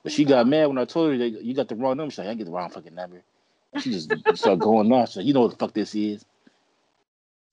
[0.04, 2.12] But she got mad when I told her that you got the wrong number.
[2.12, 3.22] She's like, I get the wrong fucking number.
[3.82, 5.10] She just started going off.
[5.10, 6.26] She's like, you know what the fuck this is?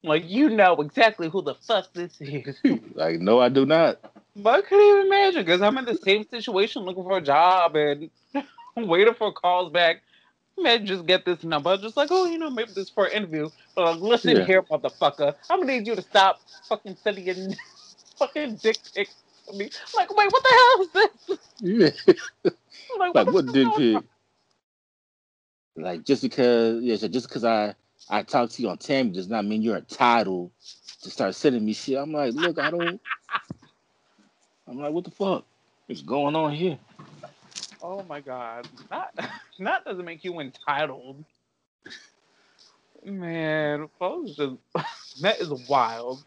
[0.05, 2.57] like you know exactly who the fuck this is.
[2.95, 3.99] Like, no, I do not.
[4.37, 7.75] But I couldn't even imagine because I'm in the same situation looking for a job
[7.75, 8.11] and
[8.77, 10.03] waiting for calls back.
[10.59, 11.77] Man, just get this number.
[11.77, 13.51] Just like, oh, you know, maybe this is for an interview.
[13.75, 14.45] But like, listen Yeah.
[14.45, 15.35] here, motherfucker.
[15.51, 17.37] I'm gonna need you to stop fucking sending your
[18.19, 19.15] fucking dick pics
[19.49, 19.71] to me.
[19.97, 20.93] Like, wait, what the hell is
[21.29, 21.39] this?
[21.61, 21.91] Yeah.
[22.99, 24.05] Like, like what dick pic?
[25.77, 27.75] Like just because yeah, so just because I
[28.09, 30.51] I talk to you on Taimi does not mean you're entitled
[31.03, 31.99] to start sending me shit.
[31.99, 33.01] I'm like, look, I don't.
[34.69, 35.45] I'm like, what the fuck?
[35.87, 36.79] What's going on here?
[37.85, 38.67] Oh my god.
[38.91, 39.15] Not
[39.59, 41.23] that doesn't make you entitled.
[43.05, 44.57] Man, folks just
[45.21, 46.25] that is wild.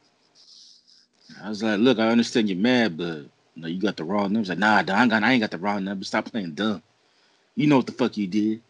[1.44, 4.48] I was like, look, I understand you're mad, but no, you got the wrong number.
[4.50, 6.06] Like, nah, I ain't got, I ain't got the wrong number.
[6.06, 6.84] Stop playing dumb.
[7.56, 8.62] You know what the fuck you did.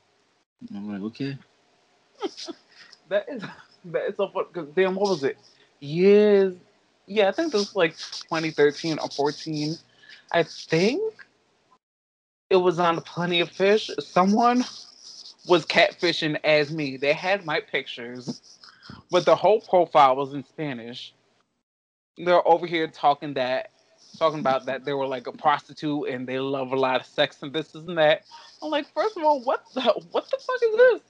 [0.73, 1.38] I'm like, okay.
[3.09, 3.41] That is
[3.85, 5.38] that is so funny because damn, what was it?
[5.79, 6.55] Years
[7.05, 9.77] yeah, I think this was like 2013 or 14.
[10.31, 11.01] I think
[12.50, 13.89] it was on Plenty of Fish.
[14.00, 14.64] Someone
[15.48, 16.98] was catfishing as me.
[16.98, 18.60] They had my pictures,
[19.12, 21.14] but the whole profile was in Spanish.
[22.18, 23.72] They're over here talking that,
[24.18, 27.43] talking about that they were like a prostitute and they love a lot of sex
[27.43, 28.24] and this and that.
[28.62, 29.82] I'm like, first of all, what the
[30.12, 31.02] what the fuck is this?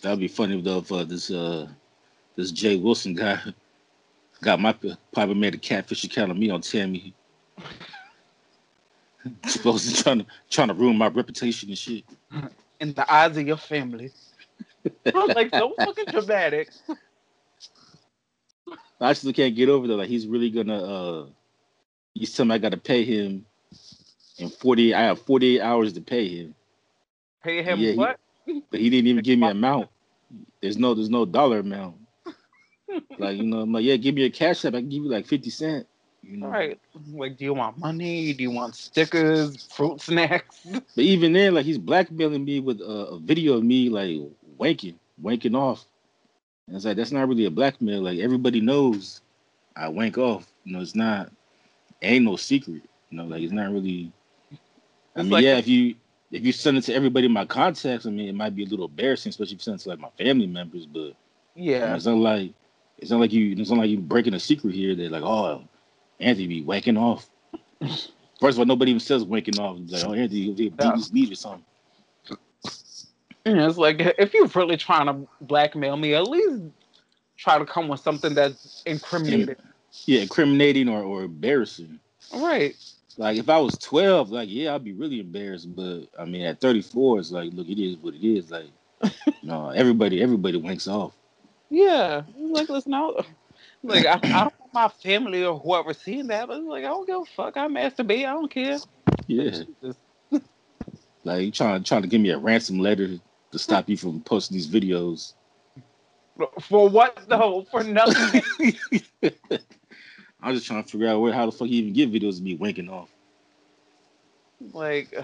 [0.00, 1.68] That'd be funny though if uh, this uh
[2.36, 3.38] this Jay Wilson guy
[4.42, 4.74] got my
[5.12, 7.12] probably made a catfish account of me on Taimi.
[9.46, 12.04] Supposed to trying to trying to ruin my reputation and shit.
[12.80, 14.10] in the eyes of your family.
[15.14, 16.70] I'm like, so fucking dramatic.
[19.00, 19.96] I still can't get over that.
[19.96, 21.26] Like he's really gonna uh
[22.14, 23.46] he's telling me I gotta pay him
[24.38, 26.54] in 40 I have 48 hours to pay him.
[27.42, 28.18] Pay him Yeah, he- what?
[28.70, 29.88] But he didn't even give me an amount.
[30.60, 31.96] There's no there's no dollar amount.
[33.18, 35.08] Like, you know, I'm like, yeah, give me a cash app, I can give you
[35.08, 35.86] like 50 cent.
[36.26, 36.48] You know.
[36.48, 36.78] Right.
[37.12, 38.32] Like, do you want money?
[38.32, 40.60] Do you want stickers, fruit snacks?
[40.64, 44.16] But even then, like he's blackmailing me with a, a video of me like
[44.58, 45.84] wanking, wanking off.
[46.66, 48.00] And it's like that's not really a blackmail.
[48.02, 49.20] Like everybody knows
[49.76, 50.50] I wank off.
[50.64, 51.30] You know, it's not
[52.02, 52.82] ain't no secret.
[53.10, 54.10] You know, like it's not really
[54.50, 55.94] I It's mean, like- yeah, if you
[56.32, 58.66] if you send it to everybody in my contacts, I mean it might be a
[58.66, 61.14] little embarrassing, especially if you send it to like my family members, but you know,
[61.86, 61.94] Yeah.
[61.94, 62.52] it's not like
[62.98, 65.62] it's not like you it's not like you breaking a secret here that like, oh
[66.20, 67.28] Anthony be wanking off.
[67.80, 69.78] First of all, nobody even says wanking off.
[69.80, 71.64] It's like, oh Anthony, you beat his meat or something.
[73.44, 76.62] Yeah, It's like if you're really trying to blackmail me, at least
[77.36, 79.56] try to come with something that's incriminating.
[80.06, 82.00] Yeah, incriminating or, or embarrassing.
[82.34, 82.74] Right.
[83.16, 85.74] Like if I was 12, like yeah, I'd be really embarrassed.
[85.76, 88.50] But I mean at 34, it's like, look, it is what it is.
[88.50, 88.70] Like,
[89.42, 91.12] no, everybody, everybody winks off.
[91.70, 92.22] Yeah.
[92.38, 93.10] Like, listen, I,
[93.82, 97.22] like I, I don't my family or whoever seeing that, but like I don't give
[97.22, 97.56] a fuck.
[97.56, 98.26] I masturbate.
[98.26, 98.78] I don't care.
[99.26, 99.62] Yeah.
[101.24, 103.18] Like you trying trying to give me a ransom letter
[103.52, 105.32] to stop you from posting these videos.
[106.60, 107.66] For what though?
[107.70, 108.42] For nothing.
[110.42, 112.42] I'm just trying to figure out where how the fuck you even get videos of
[112.42, 113.08] me winking off.
[114.72, 115.14] like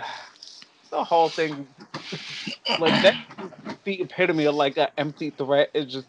[0.91, 1.67] the whole thing
[2.79, 3.17] like that
[3.85, 6.07] the epitome of like an empty threat it just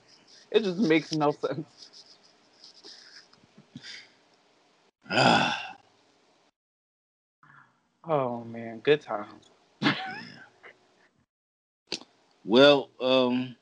[0.51, 2.10] it just makes no sense
[8.07, 9.49] oh man, good times.
[12.45, 13.55] Well, um,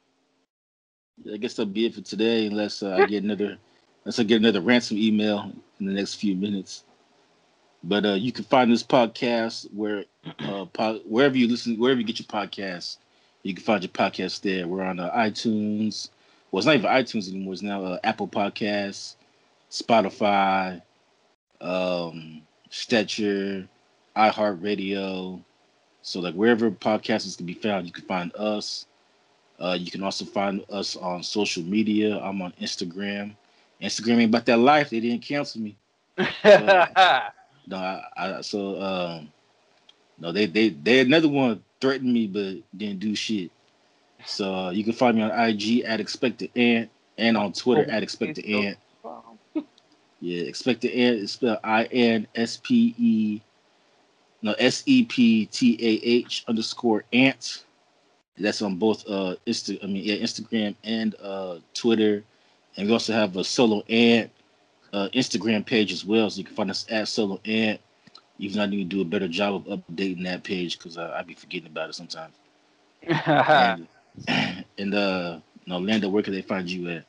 [1.32, 2.46] I guess that'll be it for today.
[2.46, 3.58] Unless uh, I get another,
[4.06, 6.84] unless I get another ransom email in the next few minutes.
[7.84, 10.06] But uh, you can find this podcast where,
[10.42, 12.98] uh, po- wherever you listen, wherever you get your podcast,
[13.42, 14.68] you can find your podcast there.
[14.68, 16.10] We're on uh, iTunes.
[16.52, 17.54] Well, it's not even iTunes anymore.
[17.54, 19.16] It's now uh, Apple Podcasts,
[19.72, 20.82] Spotify,
[21.62, 23.68] um, Stitcher,
[24.16, 25.42] iHeartRadio.
[26.02, 28.86] So, like wherever podcasts can be found, you can find us.
[29.60, 32.18] Uh, you can also find us on social media.
[32.20, 33.36] I'm on Instagram.
[33.82, 34.90] Instagram ain't about that life.
[34.90, 35.76] They didn't cancel me.
[37.68, 39.32] No, I, I so um,
[40.18, 43.52] no, they they they another one threatened me, but didn't do shit.
[44.26, 48.04] So uh, you can find me on IG at Inspectah Ant and on Twitter at
[48.04, 48.78] Inspectah Ant.
[50.22, 53.42] Yeah, expect Inspectah Ant is spelled I N S P E
[54.42, 57.64] no S E P T A H underscore ant.
[58.38, 62.24] That's on both uh Insta I mean yeah Instagram and uh Twitter.
[62.78, 64.32] And we also have a solo ant
[64.94, 67.80] uh, Instagram page as well, so you can find us at Solo Ant.
[68.38, 71.14] Even though I need to do a better job of updating that page because uh,
[71.16, 72.34] I be forgetting about it sometimes.
[73.04, 73.88] and,
[74.78, 77.06] and uh, no, Lando, where can they find you at?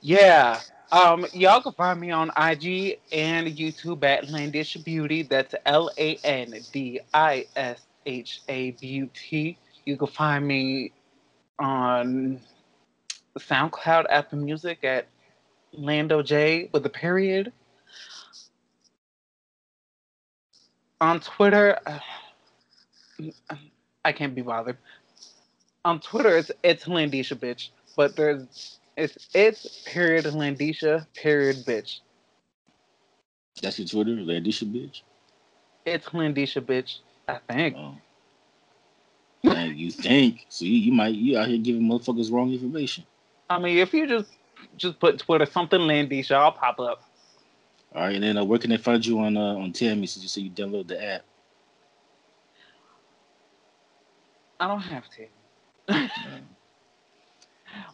[0.00, 0.58] Yeah.
[0.92, 5.22] Um, y'all can find me on IG and YouTube at Landisha Beauty.
[5.22, 9.58] That's L A N D I S H A Beauty.
[9.84, 10.92] You can find me
[11.58, 12.40] on
[13.36, 15.06] SoundCloud, Apple Music at
[15.72, 17.52] Lando J with a period.
[21.00, 21.98] On Twitter, uh,
[24.04, 24.78] I can't be bothered.
[25.84, 32.00] On Twitter, it's it's Landisha bitch, but there's it's it's period Landisha period bitch.
[33.62, 35.02] That's your Twitter, Landisha bitch.
[35.84, 36.98] It's Landisha bitch.
[37.28, 37.76] I think.
[37.76, 37.96] Oh.
[39.44, 40.64] Man, you think so?
[40.64, 43.04] You, you might you out here giving motherfuckers wrong information.
[43.50, 44.32] I mean, if you just
[44.76, 47.02] just put Twitter something Landisha, I'll pop up.
[47.94, 50.08] All right, and then uh, where can they find you on uh, on Taimi?
[50.08, 51.22] So you say you download the app.
[54.58, 56.40] I don't have to.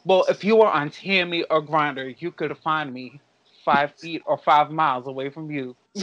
[0.05, 3.20] well, if you were on Taimi or Grindr, you could find me
[3.64, 5.76] five feet or five miles away from you.
[5.97, 6.03] I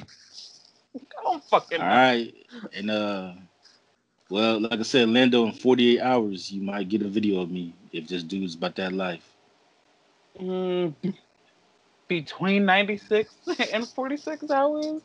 [1.23, 1.81] don't fucking.
[1.81, 2.33] All right,
[2.73, 3.33] and uh,
[4.29, 7.73] well, like I said, Lando, in 48 hours, you might get a video of me
[7.91, 9.27] if this dude's about that life.
[10.39, 10.93] Mm,
[12.07, 13.33] between 96
[13.73, 15.01] and 46 hours?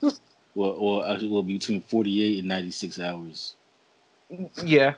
[0.55, 3.57] Well, well, actually, well, between 48 and 96 hours.
[4.63, 4.95] Yeah.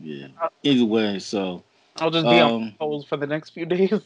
[0.00, 0.28] Yeah.
[0.62, 1.62] Either way, so.
[1.96, 3.92] I'll just be um, on hold for the next few days.
[3.92, 4.00] all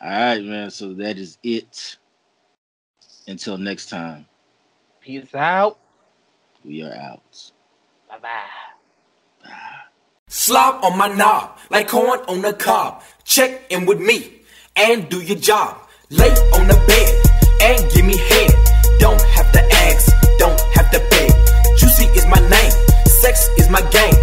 [0.00, 0.70] right, man.
[0.70, 1.96] So that is it.
[3.26, 4.26] Until next time.
[5.00, 5.78] Peace out.
[6.64, 7.52] We are out.
[8.08, 8.28] Bye bye.
[9.44, 9.50] Bye.
[10.28, 13.02] Slop on my knob, like corn on the cob.
[13.24, 14.40] Check in with me
[14.76, 15.76] and do your job.
[16.10, 18.50] Lay on the bed and give me head.
[18.98, 21.30] Don't have to ask, don't have to beg.
[21.78, 22.72] Juicy is my name,
[23.20, 24.14] sex is my game.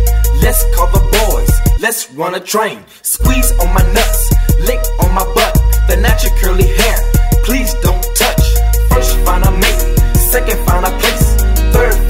[0.50, 2.84] Let's call the boys, let's run a train.
[3.04, 4.32] Squeeze on my nuts,
[4.62, 5.54] lick on my butt.
[5.88, 6.97] The natural curly hair,
[7.43, 8.41] please don't touch.
[8.89, 11.36] First find a mate, second find a place,
[11.72, 12.09] third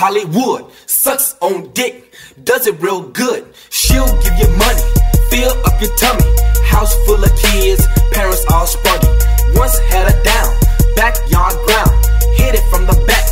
[0.00, 3.44] Hollywood sucks on dick, does it real good.
[3.68, 4.80] She'll give you money,
[5.28, 6.24] fill up your tummy.
[6.64, 9.12] House full of kids, parents all spruggy.
[9.54, 10.48] Once had her down,
[10.96, 11.92] backyard ground.
[12.32, 13.28] Hit it from the back,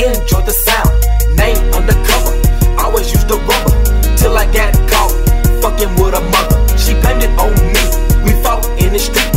[0.00, 0.88] enjoy the sound.
[1.36, 2.32] Name undercover,
[2.80, 3.76] always used the rubber.
[4.16, 5.12] Till I got caught,
[5.60, 6.78] fucking with a mother.
[6.78, 7.84] She blamed it on me,
[8.24, 9.35] we fought in the street.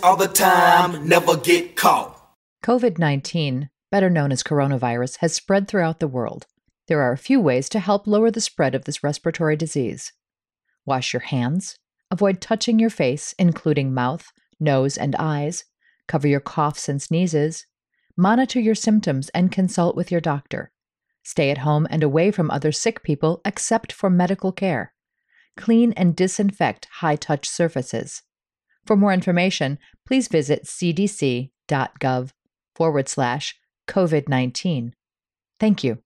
[0.00, 2.14] All the time, never get caught.
[2.64, 6.46] COVID 19, better known as coronavirus, has spread throughout the world.
[6.88, 10.12] There are a few ways to help lower the spread of this respiratory disease.
[10.86, 11.78] Wash your hands,
[12.10, 15.64] avoid touching your face, including mouth, nose, and eyes,
[16.06, 17.66] cover your coughs and sneezes,
[18.16, 20.72] monitor your symptoms, and consult with your doctor.
[21.22, 24.94] Stay at home and away from other sick people except for medical care.
[25.56, 28.22] Clean and disinfect high touch surfaces.
[28.88, 32.30] For more information, please visit cdc.gov
[32.74, 33.54] forward slash
[33.86, 34.94] COVID 19.
[35.60, 35.98] Thank you.